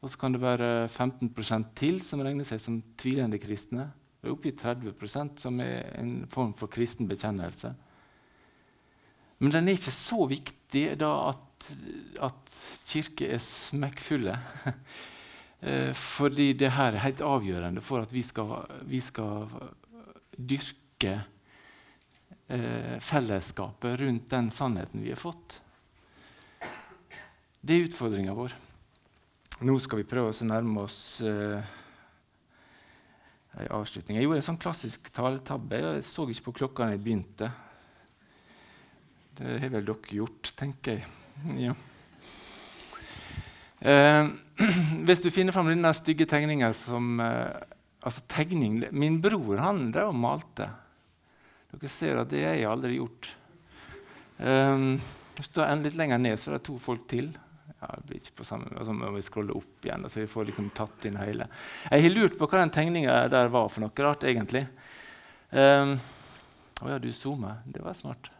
Og 0.07 0.13
så 0.13 0.21
kan 0.21 0.37
det 0.37 0.39
være 0.39 0.87
15% 0.87 1.73
til 1.75 1.97
som 2.07 2.21
regner 2.23 2.47
seg 2.47 2.61
som 2.63 2.77
tvilende 2.95 3.41
kristne. 3.43 3.89
Det 4.23 4.29
er 4.29 4.35
oppi 4.37 4.53
30% 4.55 5.41
som 5.43 5.59
er 5.65 5.89
en 5.99 6.13
form 6.31 6.53
for 6.55 6.71
kristen 6.71 7.09
bekjennelse. 7.11 7.73
Men 9.43 9.51
den 9.51 9.67
er 9.67 9.75
ikke 9.75 9.95
så 9.97 10.29
viktig 10.31 10.85
da 11.01 11.11
at, 11.33 11.67
at 12.29 12.55
kirker 12.87 13.35
er 13.35 13.43
smekkfulle. 13.43 14.39
Eh, 15.67 15.95
fordi 15.97 16.51
det 16.53 16.69
her 16.77 16.93
er 16.93 17.01
helt 17.01 17.23
avgjørende 17.25 17.81
for 17.81 18.05
at 18.05 18.11
vi 18.13 18.21
skal, 18.23 18.51
vi 18.85 18.99
skal 19.01 19.49
dyrke 20.37 21.15
eh, 22.53 22.99
fellesskapet 23.01 23.97
rundt 24.03 24.29
den 24.31 24.51
sannheten 24.53 25.01
vi 25.01 25.15
har 25.15 25.19
fått. 25.19 25.57
Det 27.65 27.73
er 27.73 27.89
utfordringa 27.89 28.37
vår. 28.37 28.53
Nå 29.65 29.79
skal 29.81 30.03
vi 30.03 30.05
prøve 30.05 30.35
å 30.35 30.45
nærme 30.45 30.83
oss 30.85 31.23
uh, 31.25 31.65
ei 33.57 33.69
avslutning. 33.73 34.19
Jeg 34.19 34.27
gjorde 34.27 34.41
en 34.43 34.45
sånn 34.51 34.59
klassisk 34.61 35.09
taletabbe. 35.17 35.79
Jeg 35.81 36.03
så 36.05 36.27
ikke 36.29 36.51
på 36.51 36.55
klokka 36.59 36.85
da 36.85 36.93
jeg 36.93 37.01
begynte. 37.07 37.49
Det 39.39 39.55
har 39.63 39.73
vel 39.73 39.87
dere 39.89 40.19
gjort, 40.19 40.51
tenker 40.61 40.99
jeg. 40.99 41.09
Ja. 41.63 41.73
Uh, 43.81 44.29
hvis 45.09 45.25
du 45.25 45.31
finner 45.33 45.57
fram 45.57 45.73
denne 45.73 45.95
stygge 45.97 46.29
tegninga 46.29 46.75
som 46.77 47.17
uh, 47.25 47.57
altså 48.05 48.27
tegning, 48.29 48.83
Min 48.93 49.23
bror 49.25 49.65
han 49.65 49.89
drev 49.89 50.13
og 50.13 50.21
malte. 50.21 50.69
Dere 51.73 51.95
ser 51.97 52.21
at 52.21 52.29
det 52.29 52.45
har 52.45 52.61
jeg 52.61 52.69
aldri 52.69 53.01
gjort. 53.01 53.33
Um, 54.37 55.01
du 55.41 55.65
er 55.65 55.81
litt 55.81 55.97
lenger 55.97 56.21
ned, 56.21 56.37
så 56.37 56.53
er 56.53 56.59
det 56.59 56.67
to 56.69 56.77
folk 56.77 57.09
til. 57.09 57.33
Ja, 57.81 57.91
det 57.93 58.07
blir 58.09 58.21
ikke 58.23 58.39
på 58.41 58.47
samme, 58.49 58.71
altså 58.73 58.95
må 58.97 59.11
vi 59.13 59.25
scrolle 59.25 59.57
opp 59.59 59.85
igjen, 59.85 60.07
så 60.09 60.23
vi 60.23 60.31
får 60.31 60.49
liksom 60.49 60.71
tatt 60.77 61.05
inn 61.09 61.19
hele. 61.21 61.49
Jeg 61.91 62.07
har 62.07 62.15
lurt 62.15 62.39
på 62.41 62.49
hva 62.49 62.63
den 62.63 62.73
tegninga 62.73 63.19
der 63.33 63.53
var 63.53 63.69
for 63.69 63.85
noe 63.85 64.07
rart, 64.07 64.25
egentlig. 64.25 64.65
Um, 65.53 65.99
å 66.83 66.91
ja, 66.91 66.99
du 67.01 67.11
zoomer. 67.13 67.61
Det 67.69 67.85
var 67.85 67.97
smart. 67.97 68.31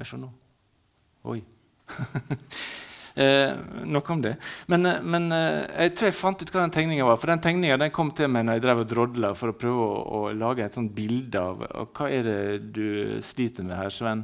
Jeg 0.00 0.10
skjønner. 0.12 0.36
Oi. 1.30 1.42
Eh, 3.20 3.56
noe 3.90 4.12
om 4.14 4.20
det. 4.22 4.36
Men, 4.70 4.86
eh, 4.86 5.00
men 5.02 5.32
eh, 5.34 5.64
jeg 5.82 5.94
tror 5.98 6.06
jeg 6.06 6.14
fant 6.14 6.42
ut 6.44 6.52
hva 6.54 6.62
den 6.62 6.72
tegninga 6.72 7.08
var. 7.08 7.18
For 7.18 7.32
den 7.32 7.42
tegninga 7.42 7.88
kom 7.92 8.12
til 8.16 8.30
meg 8.30 8.46
når 8.46 8.56
jeg 8.56 8.64
drev 8.64 8.82
og 8.84 8.90
drodla 8.92 9.32
for 9.36 9.50
å 9.50 9.56
prøve 9.58 9.82
å, 9.82 9.96
å 9.98 10.20
lage 10.30 10.62
et 10.64 10.78
sånt 10.78 10.94
bilde 10.94 11.42
av 11.42 11.64
og 11.66 11.90
hva 11.98 12.06
er 12.06 12.24
det 12.24 12.38
du 12.70 13.18
sliter 13.26 13.66
med 13.66 13.76
her, 13.76 13.90
Sven. 13.92 14.22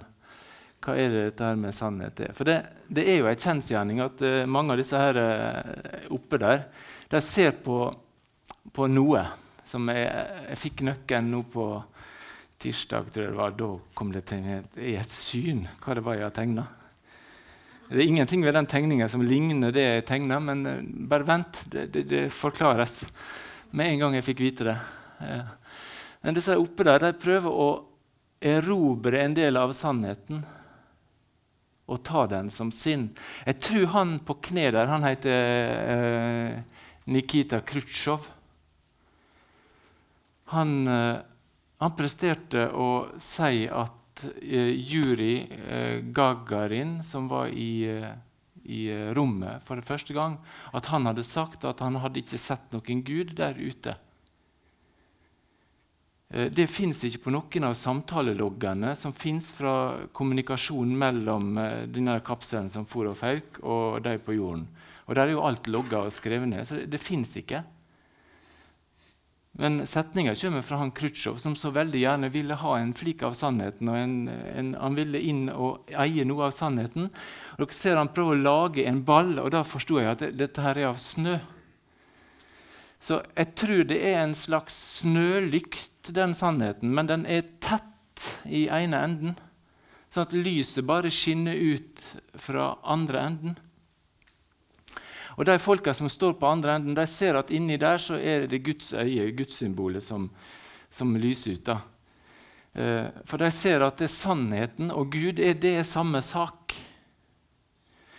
Hva 0.87 0.95
er 0.95 1.11
det 1.11 1.23
dette 1.33 1.43
her 1.49 1.57
med 1.59 1.75
sannhet 1.75 2.21
er? 2.23 2.35
For 2.37 2.47
det, 2.47 2.61
det 2.87 3.03
er 3.11 3.17
jo 3.19 3.27
en 3.27 3.41
kjensgjerning 3.43 3.99
at 4.05 4.21
uh, 4.23 4.45
mange 4.47 4.71
av 4.71 4.79
disse 4.79 5.01
her 5.01 5.19
uh, 5.19 6.13
oppe 6.15 6.39
der 6.39 6.63
de 7.11 7.21
ser 7.23 7.57
på, 7.65 7.89
på 8.71 8.87
noe 8.87 9.25
som 9.67 9.91
jeg, 9.91 10.07
jeg 10.53 10.61
fikk 10.61 10.85
nøkkelen 10.87 11.33
nå 11.35 11.43
på 11.51 11.67
tirsdag, 12.63 13.11
tror 13.11 13.25
jeg 13.25 13.35
det 13.35 13.41
var. 13.41 13.59
Da 13.59 13.71
kom 13.99 14.15
det 14.15 14.23
til 14.31 14.47
meg 14.47 14.79
i 14.79 14.95
et 15.01 15.11
syn 15.11 15.67
hva 15.83 15.99
det 15.99 16.07
var 16.07 16.21
jeg 16.21 16.29
har 16.29 16.39
tegna. 16.39 16.69
Det 17.91 17.99
er 17.99 18.07
ingenting 18.07 18.47
ved 18.47 18.55
den 18.55 18.71
tegninga 18.71 19.11
som 19.11 19.27
ligner 19.27 19.75
det 19.75 19.91
jeg 19.91 20.07
tegna, 20.07 20.39
men 20.39 20.67
uh, 20.71 20.81
bare 21.11 21.27
vent, 21.27 21.65
det, 21.73 21.89
det, 21.97 22.07
det, 22.15 22.25
forklares 22.31 23.01
med 23.75 23.91
en 23.91 24.05
gang 24.05 24.21
jeg 24.21 24.31
fikk 24.31 24.47
vite 24.47 24.71
det. 24.71 24.81
Ja. 25.19 25.45
Men 26.23 26.39
disse 26.39 26.55
oppe 26.63 26.87
der 26.87 27.09
de 27.09 27.17
prøver 27.19 27.51
å 27.51 27.71
erobre 28.39 29.25
en 29.25 29.35
del 29.35 29.59
av 29.59 29.75
sannheten 29.75 30.47
og 31.87 32.03
ta 32.07 32.27
den 32.31 32.51
som 32.51 32.73
sin. 32.75 33.11
Jeg 33.47 33.61
tror 33.63 33.87
han 33.95 34.17
på 34.27 34.39
kne 34.49 34.71
der, 34.75 34.91
han 34.91 35.07
heter 35.07 35.53
eh, 35.95 36.57
Nikita 37.07 37.61
Khrusjtsjov. 37.63 38.27
Han, 40.55 40.73
eh, 40.91 41.19
han 41.83 41.97
presterte 41.99 42.69
å 42.75 42.91
si 43.23 43.67
at 43.71 43.93
Juri 44.17 45.45
eh, 45.45 46.01
Gagarin, 46.17 46.99
som 47.05 47.29
var 47.31 47.53
i, 47.53 47.87
i, 48.65 48.81
rommet 49.15 49.63
for 49.67 49.83
første 49.87 50.17
gang, 50.17 50.39
at 50.75 50.91
han 50.91 51.07
hadde 51.07 51.27
sagt 51.27 51.67
at 51.69 51.85
han 51.85 52.01
hadde 52.03 52.23
ikke 52.23 52.41
sett 52.41 52.73
noen 52.75 53.05
gud 53.07 53.37
der 53.39 53.59
ute. 53.61 53.99
Det 56.27 56.67
fins 56.67 57.05
ikke 57.07 57.29
på 57.29 57.33
noen 57.37 57.69
av 57.69 57.77
samtaleloggene 57.79 58.97
som 58.99 59.13
fins 59.15 59.53
fra 59.55 60.09
kommunikasjonen 60.17 60.97
mellom 60.99 61.53
denne 61.95 62.17
kapselen 62.27 62.67
som 62.73 62.89
for 62.91 63.07
og 63.13 63.15
fauk, 63.21 63.61
og 63.63 64.01
de 64.03 64.17
på 64.19 64.35
jorden. 64.35 64.67
Og 65.07 65.15
Der 65.15 65.29
er 65.29 65.37
jo 65.37 65.45
alt 65.47 65.71
logga 65.71 66.03
og 66.03 66.13
skrevet 66.13 66.51
ned, 66.51 66.67
så 66.67 66.81
det, 66.81 66.89
det 66.91 67.01
fins 67.01 67.37
ikke. 67.39 67.63
Men 69.57 69.87
setninga 69.89 70.35
kommer 70.37 70.63
fra 70.63 70.77
han 70.77 70.91
Khrusjtsjov, 70.93 71.39
som 71.41 71.55
så 71.57 71.71
veldig 71.73 72.01
gjerne 72.03 72.29
ville 72.33 72.59
ha 72.61 72.75
en 72.77 72.93
flik 72.95 73.23
av 73.25 73.33
sannheten. 73.39 73.89
og 73.89 73.97
en, 73.97 74.17
en, 74.29 74.75
Han 74.77 74.99
ville 74.99 75.21
inn 75.23 75.47
og 75.49 75.89
eie 75.97 76.27
noe 76.29 76.51
av 76.51 76.53
sannheten. 76.53 77.09
Og 77.57 77.63
dere 77.65 77.77
ser 77.79 77.97
Han 77.97 78.13
prøver 78.13 78.37
å 78.37 78.45
lage 78.45 78.85
en 78.85 79.01
ball, 79.05 79.39
og 79.41 79.51
da 79.55 79.63
forsto 79.65 80.01
jeg 80.01 80.11
at 80.13 80.25
det, 80.27 80.35
dette 80.37 80.61
her 80.61 80.83
er 80.83 80.91
av 80.91 81.01
snø. 81.01 81.39
Så 83.07 83.21
jeg 83.37 83.53
tror 83.55 83.85
det 83.87 84.01
er 84.03 84.17
en 84.25 84.35
slags 84.35 84.75
snølykt, 84.99 86.09
den 86.11 86.33
sannheten, 86.35 86.91
men 86.95 87.07
den 87.07 87.23
er 87.31 87.45
tett 87.63 88.25
i 88.51 88.65
ene 88.67 88.99
enden. 89.07 89.37
Sånn 90.11 90.27
at 90.27 90.35
lyset 90.35 90.87
bare 90.89 91.13
skinner 91.15 91.55
ut 91.55 92.03
fra 92.41 92.73
andre 92.83 93.23
enden. 93.29 93.55
Og 95.37 95.45
De 95.47 95.55
folka 95.61 95.95
som 95.95 96.09
står 96.11 96.35
på 96.41 96.49
andre 96.49 96.79
enden, 96.81 96.97
de 96.97 97.05
ser 97.07 97.39
at 97.39 97.53
inni 97.55 97.77
der 97.79 98.03
så 98.03 98.19
er 98.19 98.49
det 98.51 98.65
Guds 98.67 98.91
øye, 98.97 99.31
Guds-symbolet, 99.37 100.03
som, 100.03 100.31
som, 100.91 101.15
lyser 101.15 101.61
ut. 101.61 101.67
da. 101.69 101.79
Eh, 102.75 103.23
for 103.29 103.39
de 103.39 103.53
ser 103.55 103.87
at 103.87 104.01
det 104.01 104.09
er 104.09 104.17
sannheten 104.17 104.91
og 104.91 105.13
Gud 105.13 105.39
er 105.39 105.55
det 105.55 105.79
samme 105.87 106.25
sak. 106.25 106.75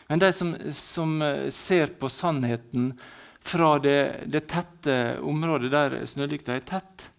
Men 0.07 0.23
de 0.23 0.31
som, 0.31 0.55
som 0.71 1.21
eh, 1.21 1.49
ser 1.51 1.97
på 1.99 2.07
sannheten 2.07 2.93
fra 3.47 3.77
det, 3.79 4.27
det 4.27 4.45
tette 4.51 5.17
området 5.23 5.71
der 5.73 5.97
snølykta 6.09 6.57
er 6.57 6.65
tett, 6.67 7.09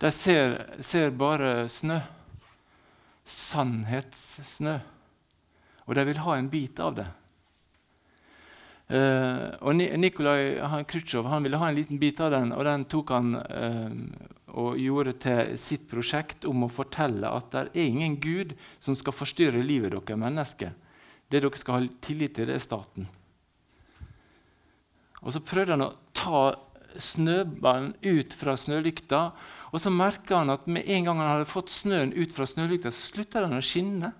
de 0.00 0.10
ser, 0.12 0.58
ser 0.84 1.14
bare 1.16 1.68
snø. 1.72 2.00
Sannhetssnø. 3.26 4.76
Og 5.86 5.96
de 5.96 6.04
vil 6.06 6.20
ha 6.22 6.36
en 6.36 6.50
bit 6.52 6.82
av 6.82 6.98
det. 6.98 7.06
Uh, 8.86 9.50
og 9.66 9.74
Nikolai 9.74 10.60
Khrusjtsjov 10.86 11.26
ville 11.42 11.58
ha 11.58 11.70
en 11.70 11.74
liten 11.74 11.98
bit 11.98 12.20
av 12.22 12.30
den, 12.36 12.52
og 12.54 12.62
den 12.68 12.84
tok 12.86 13.10
han 13.16 13.32
uh, 13.34 13.96
og 14.56 14.78
gjorde 14.78 15.16
til 15.24 15.56
sitt 15.58 15.88
prosjekt 15.90 16.46
om 16.46 16.62
å 16.64 16.70
fortelle 16.70 17.26
at 17.26 17.50
det 17.50 17.64
er 17.66 17.88
ingen 17.88 18.14
gud 18.22 18.54
som 18.78 18.94
skal 18.94 19.16
forstyrre 19.16 19.64
livet 19.64 19.90
deres 19.96 20.20
mennesker. 20.22 20.70
Det 21.26 21.42
dere 21.42 21.58
skal 21.58 21.80
ha 21.80 21.96
tillit 22.04 22.36
til, 22.38 22.46
det 22.46 22.60
er 22.60 22.62
staten. 22.62 23.08
Og 25.26 25.34
Så 25.34 25.42
prøvde 25.42 25.74
han 25.74 25.88
å 25.88 25.94
ta 26.14 26.54
snøballen 27.02 27.92
ut 28.06 28.34
fra 28.38 28.54
snølykta, 28.56 29.22
og 29.74 29.82
så 29.82 29.90
merka 29.92 30.38
han 30.38 30.54
at 30.54 30.68
med 30.70 30.86
en 30.88 31.08
gang 31.08 31.18
han 31.20 31.32
hadde 31.34 31.50
fått 31.50 31.72
snøen 31.74 32.14
ut 32.14 32.32
fra 32.32 32.46
snølykta, 32.48 32.92
så 32.94 33.10
slutta 33.10 33.42
den 33.44 33.58
å 33.58 33.64
skinne. 33.64 34.12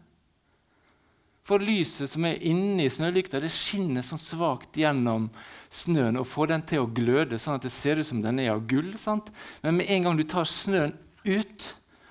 For 1.47 1.63
lyset 1.63 2.11
som 2.11 2.27
er 2.27 2.43
inni 2.43 2.89
snølykta, 2.91 3.39
det 3.39 3.53
skinner 3.55 4.03
sånn 4.05 4.19
svakt 4.19 4.77
gjennom 4.77 5.29
snøen 5.71 6.19
og 6.19 6.27
får 6.27 6.51
den 6.51 6.65
til 6.67 6.83
å 6.83 6.91
gløde, 6.91 7.39
sånn 7.39 7.61
at 7.61 7.67
det 7.69 7.71
ser 7.71 8.03
ut 8.03 8.09
som 8.09 8.23
den 8.25 8.41
er 8.43 8.51
av 8.57 8.65
gull. 8.67 8.91
Sant? 8.99 9.31
Men 9.63 9.79
med 9.79 9.93
en 9.95 10.09
gang 10.09 10.19
du 10.19 10.25
tar 10.27 10.49
snøen 10.51 10.97
ut 11.23 11.69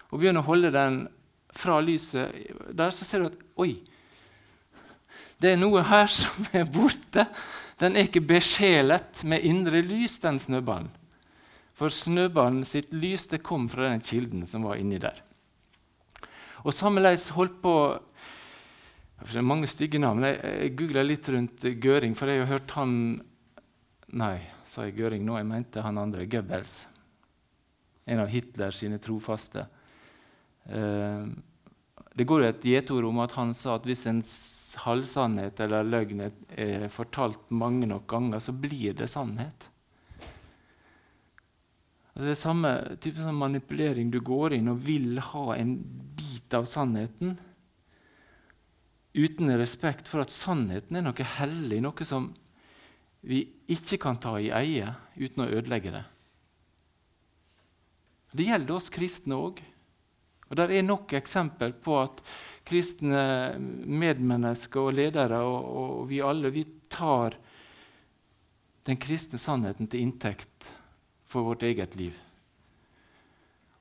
og 0.07 0.21
begynner 0.21 0.39
å 0.39 0.47
holde 0.47 0.71
den 0.71 1.01
fra 1.55 1.81
lyset 1.83 2.31
der, 2.71 2.95
så 2.95 3.07
ser 3.07 3.25
du 3.25 3.27
at 3.33 3.43
oi, 3.59 3.73
det 5.43 5.51
er 5.51 5.59
noe 5.59 5.83
her 5.83 6.07
som 6.21 6.47
er 6.55 6.67
borte. 6.71 7.27
Den 7.81 7.95
er 7.95 8.07
ikke 8.07 8.23
besjelet 8.23 9.23
med 9.27 9.43
indre 9.43 9.81
lys, 9.83 10.19
den 10.23 10.39
snøballen. 10.39 10.91
For 11.75 11.91
snøballen 11.91 12.63
sitt 12.67 12.93
lys 12.95 13.27
det 13.27 13.43
kom 13.43 13.67
fra 13.67 13.89
den 13.89 14.03
kilden 14.03 14.45
som 14.47 14.63
var 14.63 14.79
inni 14.79 14.99
der. 15.01 15.17
Og 16.63 16.73
Sammeleis 16.73 17.29
holdt 17.35 17.59
på 17.61 17.75
for 19.15 19.31
Det 19.31 19.39
er 19.39 19.47
mange 19.47 19.67
stygge 19.67 19.99
navn. 19.99 20.25
Jeg, 20.27 20.39
jeg 20.43 20.73
googla 20.75 21.03
litt 21.05 21.27
rundt 21.31 21.63
Gøring, 21.81 22.15
for 22.19 22.27
jeg 22.27 22.43
har 22.43 22.49
hørt 22.51 22.73
han 22.75 22.91
Nei, 24.15 24.35
sa 24.69 24.83
jeg 24.85 24.97
Gøring 24.99 25.23
nå? 25.25 25.37
Jeg 25.39 25.47
mente 25.47 25.81
han 25.81 25.97
andre, 25.97 26.27
Goebbels. 26.29 26.83
En 28.05 28.21
av 28.21 28.29
Hitlers 28.29 28.83
trofaste. 29.01 29.65
Uh, 30.67 31.31
det 32.15 32.27
går 32.27 32.45
et 32.45 32.67
gjetord 32.67 33.07
om 33.07 33.23
at 33.23 33.33
han 33.35 33.53
sa 33.57 33.75
at 33.79 33.87
hvis 33.87 34.05
en 34.11 34.21
halvsannhet 34.83 35.59
eller 35.63 35.87
løgn 35.87 36.25
er 36.25 36.87
fortalt 36.93 37.49
mange 37.49 37.87
nok 37.89 38.05
ganger, 38.11 38.43
så 38.43 38.53
blir 38.53 38.95
det 38.97 39.09
sannhet. 39.11 39.69
Altså 42.15 42.29
det 42.29 42.31
er 42.31 42.39
samme 42.39 42.71
type 43.03 43.19
sånn 43.19 43.35
manipulering. 43.35 44.11
Du 44.11 44.21
går 44.23 44.55
inn 44.55 44.71
og 44.71 44.83
vil 44.87 45.19
ha 45.19 45.45
en 45.57 45.75
bit 46.15 46.53
av 46.55 46.67
sannheten 46.69 47.35
uten 49.15 49.51
respekt 49.59 50.09
for 50.11 50.23
at 50.23 50.31
sannheten 50.31 50.99
er 50.99 51.03
noe 51.05 51.27
hellig, 51.37 51.79
noe 51.83 52.07
som 52.07 52.33
vi 53.25 53.41
ikke 53.71 53.99
kan 54.03 54.19
ta 54.21 54.35
i 54.39 54.51
eie 54.53 54.91
uten 55.17 55.43
å 55.43 55.49
ødelegge 55.49 55.93
det. 55.95 56.03
Det 58.35 58.47
gjelder 58.49 58.75
oss 58.75 58.91
kristne 58.91 59.37
òg. 59.39 59.61
Og 60.45 60.55
Det 60.55 60.65
er 60.69 60.85
nok 60.85 61.13
eksempel 61.17 61.73
på 61.73 61.95
at 62.03 62.19
kristne 62.65 63.23
medmennesker 63.59 64.87
og 64.87 64.95
ledere 64.97 65.41
og, 65.45 65.65
og 65.65 66.07
vi 66.09 66.21
alle 66.25 66.51
vi 66.53 66.65
tar 66.91 67.37
den 68.85 68.99
kristne 69.01 69.39
sannheten 69.41 69.89
til 69.89 70.05
inntekt 70.05 70.69
for 71.25 71.47
vårt 71.47 71.65
eget 71.65 71.95
liv. 71.97 72.17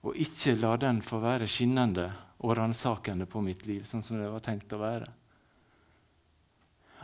Og 0.05 0.17
ikke 0.21 0.57
la 0.61 0.75
den 0.81 1.01
få 1.05 1.21
være 1.23 1.49
skinnende 1.49 2.11
og 2.45 2.57
ransakende 2.59 3.29
på 3.29 3.41
mitt 3.45 3.65
liv, 3.69 3.85
sånn 3.89 4.05
som 4.05 4.21
det 4.21 4.29
var 4.29 4.45
tenkt 4.45 4.73
å 4.77 4.81
være. 4.81 5.09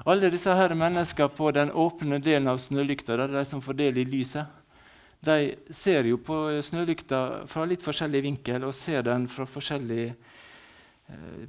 Alle 0.08 0.30
disse 0.32 0.52
her 0.56 0.72
menneskene 0.76 1.32
på 1.36 1.50
den 1.52 1.72
åpne 1.76 2.20
delen 2.24 2.48
av 2.48 2.60
snølykta, 2.60 3.18
de 3.28 3.44
som 3.48 3.60
får 3.64 3.76
del 3.76 4.00
i 4.00 4.08
lyset, 4.08 4.48
de 5.20 5.52
ser 5.76 6.06
jo 6.08 6.16
på 6.24 6.36
snølykta 6.64 7.44
fra 7.48 7.66
litt 7.68 7.82
forskjellig 7.84 8.22
vinkel 8.24 8.64
og 8.64 8.72
ser 8.76 9.04
den 9.04 9.26
fra 9.28 9.44
forskjellig 9.44 10.06
eh, 10.08 10.38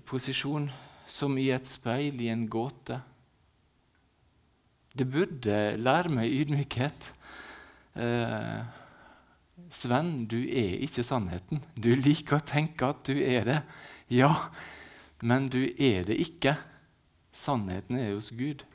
posisjon, 0.07 0.69
som 1.07 1.37
i 1.37 1.49
et 1.53 1.67
speil 1.67 2.21
i 2.23 2.29
en 2.31 2.45
gåte. 2.49 3.01
Det 4.91 5.07
burde 5.07 5.57
lære 5.79 6.11
meg 6.11 6.33
ydmykhet. 6.41 7.11
Eh, 7.95 8.59
Sven, 9.71 10.25
du 10.27 10.39
er 10.41 10.81
ikke 10.83 11.03
sannheten. 11.05 11.61
Du 11.75 11.93
liker 11.95 12.39
å 12.39 12.45
tenke 12.45 12.89
at 12.91 13.05
du 13.07 13.15
er 13.15 13.47
det. 13.47 13.59
Ja, 14.11 14.33
men 15.23 15.47
du 15.51 15.63
er 15.63 16.03
det 16.07 16.19
ikke. 16.19 16.57
Sannheten 17.31 17.99
er 17.99 18.13
hos 18.15 18.31
Gud. 18.35 18.65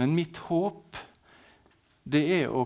Men 0.00 0.16
mitt 0.16 0.40
håp 0.48 0.98
det 2.02 2.22
er 2.40 2.50
å 2.50 2.64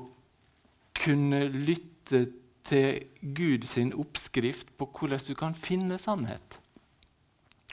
kunne 0.97 1.43
lytte 1.53 1.93
til 2.07 2.46
Guds 2.71 3.77
oppskrift 3.95 4.73
på 4.79 4.89
hvordan 4.91 5.25
du 5.27 5.35
kan 5.35 5.55
finne 5.55 5.99
sannhet. 5.99 6.59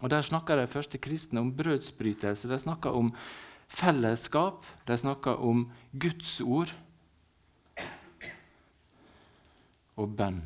Og 0.01 0.09
Der 0.09 0.21
snakker 0.21 0.55
de 0.55 0.67
første 0.67 0.97
kristne 0.97 1.39
om 1.39 1.53
brødsbrytelse, 1.55 2.49
de 2.49 2.59
snakker 2.59 2.89
om 2.89 3.13
fellesskap, 3.67 4.65
de 4.87 4.97
snakker 4.97 5.39
om 5.39 5.71
Guds 5.93 6.41
ord 6.41 6.73
og 9.95 10.17
bønn 10.17 10.43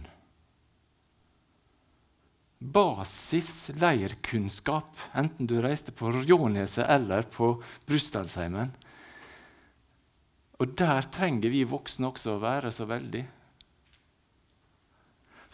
basis 2.60 3.70
leirkunnskap, 3.78 4.98
enten 5.14 5.48
du 5.50 5.60
reiste 5.62 5.94
på 5.94 6.10
Råneset 6.12 6.86
eller 6.90 7.28
på 7.30 7.54
Brustadsheimen. 7.88 8.72
Og 10.58 10.74
der 10.78 11.06
trenger 11.14 11.54
vi 11.54 11.68
voksne 11.70 12.10
også 12.10 12.34
å 12.34 12.42
være 12.42 12.72
så 12.74 12.88
veldig. 12.90 13.24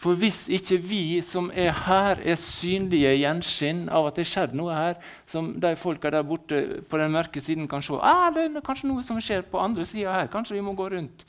For 0.04 0.18
hvis 0.20 0.42
ikke 0.52 0.76
vi 0.84 1.04
som 1.24 1.46
er 1.56 1.70
her, 1.86 2.18
er 2.20 2.36
synlige 2.36 3.14
gjenskinn 3.22 3.86
av 3.88 4.10
at 4.10 4.18
det 4.18 4.26
har 4.26 4.32
skjedd 4.34 4.56
noe 4.58 4.74
her, 4.76 4.98
som 5.24 5.54
de 5.60 5.70
folka 5.80 6.10
der 6.12 6.26
borte 6.28 6.58
på 6.90 7.00
den 7.00 7.14
mørke 7.14 7.40
siden 7.40 7.64
kan 7.70 7.80
se 7.84 7.96
ah, 7.96 8.28
det 8.34 8.50
er 8.50 8.64
kanskje 8.66 8.90
noe 8.90 9.04
som 9.06 9.20
skjer 9.22 9.46
på 9.48 9.62
andre 9.62 9.86
sida 9.88 10.12
her, 10.12 10.28
kanskje 10.32 10.58
vi 10.58 10.64
må 10.66 10.74
gå 10.76 10.90
rundt 10.92 11.24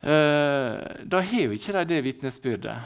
uh, 0.00 0.80
Da 1.04 1.20
har 1.20 1.42
jo 1.42 1.58
ikke 1.58 1.74
de 1.76 1.84
det 1.90 1.98
vitnesbyrdet. 2.06 2.78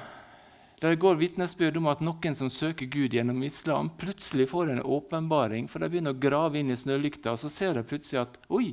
Der 0.82 0.98
går 0.98 1.20
vitnesbyrd 1.20 1.78
om 1.78 1.86
at 1.92 2.02
noen 2.02 2.34
som 2.34 2.50
søker 2.50 2.90
Gud 2.90 3.14
gjennom 3.14 3.42
islam, 3.46 3.92
plutselig 4.00 4.48
får 4.50 4.72
en 4.72 4.82
åpenbaring, 4.82 5.68
for 5.70 5.78
de 5.78 5.92
begynner 5.92 6.16
å 6.16 6.22
grave 6.26 6.58
inn 6.58 6.72
i 6.72 6.80
snølykta, 6.80 7.36
og 7.36 7.38
så 7.38 7.52
ser 7.52 7.78
de 7.78 7.86
plutselig 7.86 8.24
at 8.24 8.40
Oi, 8.48 8.72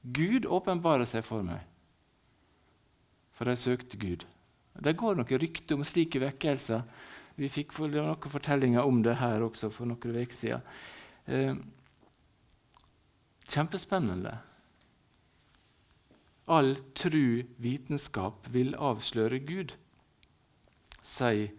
Gud 0.00 0.46
åpenbarer 0.46 1.04
seg 1.10 1.26
for 1.26 1.44
meg. 1.44 1.60
For 3.36 3.50
de 3.50 3.58
søkte 3.58 4.00
Gud. 4.00 4.24
Det 4.78 4.96
går 4.98 5.18
noen 5.18 5.40
rykter 5.42 5.78
om 5.78 5.86
slike 5.86 6.20
vekkelser. 6.22 6.84
Vi 7.38 7.50
fikk 7.50 7.74
noen 7.82 8.30
fortellinger 8.30 8.86
om 8.86 9.02
det 9.02 9.18
her 9.20 9.42
også 9.46 9.70
for 9.74 9.90
noen 9.90 10.20
uker 10.22 10.34
siden. 10.34 10.62
Eh, 11.26 11.56
kjempespennende. 13.48 14.36
All 16.48 16.76
tru 16.96 17.44
vitenskap 17.60 18.46
vil 18.54 18.72
avsløre 18.74 19.42
Gud 19.44 19.74
sier 21.04 21.50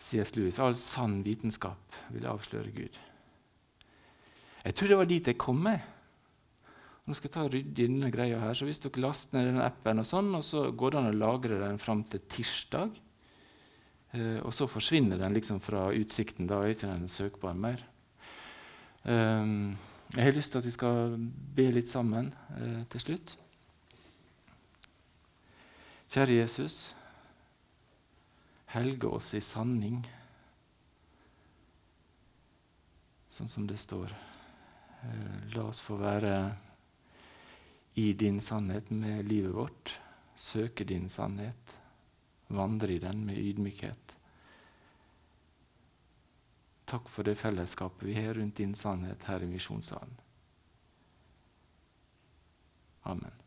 C.S. 0.00 0.34
Lewis. 0.36 0.58
All 0.58 0.76
sann 0.80 1.20
vitenskap 1.26 1.96
vil 2.10 2.26
avsløre 2.28 2.72
Gud. 2.74 2.96
Jeg 4.64 4.76
tror 4.76 4.88
det 4.88 4.98
var 5.00 5.08
dit 5.08 5.28
jeg 5.28 5.40
kom 5.40 5.60
med. 5.64 5.84
Nå 7.10 7.16
skal 7.18 7.26
jeg 7.26 7.34
ta 7.34 7.42
og 7.42 7.50
rydde 7.50 7.74
denne 7.74 8.08
greia 8.14 8.38
her, 8.38 8.54
så 8.54 8.68
Hvis 8.68 8.78
dere 8.84 9.02
laster 9.02 9.34
ned 9.34 9.48
denne 9.50 9.64
appen, 9.66 9.98
og 9.98 10.06
sånn, 10.06 10.28
og 10.38 10.44
så 10.46 10.68
går 10.70 10.92
det 10.94 11.00
an 11.00 11.08
å 11.10 11.16
lagre 11.18 11.58
den 11.58 11.80
fram 11.82 12.04
til 12.06 12.22
tirsdag. 12.30 13.00
Eh, 14.14 14.38
og 14.46 14.54
så 14.54 14.68
forsvinner 14.70 15.18
den 15.18 15.34
liksom 15.34 15.58
fra 15.58 15.88
utsikten. 15.90 16.46
Da 16.46 16.60
er 16.62 16.76
ikke 16.76 16.86
den 16.86 17.10
søkbar 17.10 17.58
mer. 17.58 17.82
Um, 19.02 19.74
jeg 20.14 20.22
har 20.22 20.38
lyst 20.38 20.54
til 20.54 20.62
at 20.62 20.70
vi 20.70 20.76
skal 20.76 21.18
be 21.58 21.66
litt 21.74 21.90
sammen 21.90 22.30
eh, 22.54 22.80
til 22.94 23.02
slutt. 23.08 23.34
Kjære 26.14 26.40
Jesus 26.44 26.78
helge 28.70 29.10
oss 29.10 29.34
i 29.34 29.42
sanning, 29.42 30.02
sånn 33.34 33.50
som 33.50 33.66
det 33.66 33.82
står. 33.82 34.14
Eh, 35.02 35.54
la 35.56 35.64
oss 35.70 35.82
få 35.82 35.98
være 35.98 36.34
i 38.00 38.12
din 38.12 38.40
sannhet 38.40 38.90
med 38.90 39.28
livet 39.28 39.54
vårt, 39.54 39.98
søke 40.36 40.84
din 40.84 41.08
sannhet, 41.08 41.76
vandre 42.48 42.94
i 42.94 42.98
den 43.02 43.26
med 43.26 43.36
ydmykhet. 43.38 44.14
Takk 46.90 47.10
for 47.12 47.28
det 47.28 47.36
fellesskapet 47.38 48.08
vi 48.08 48.16
har 48.16 48.34
rundt 48.34 48.56
din 48.58 48.72
sannhet 48.74 49.28
her 49.28 49.44
i 49.44 49.50
misjonssalen. 49.50 50.16
Amen. 53.02 53.39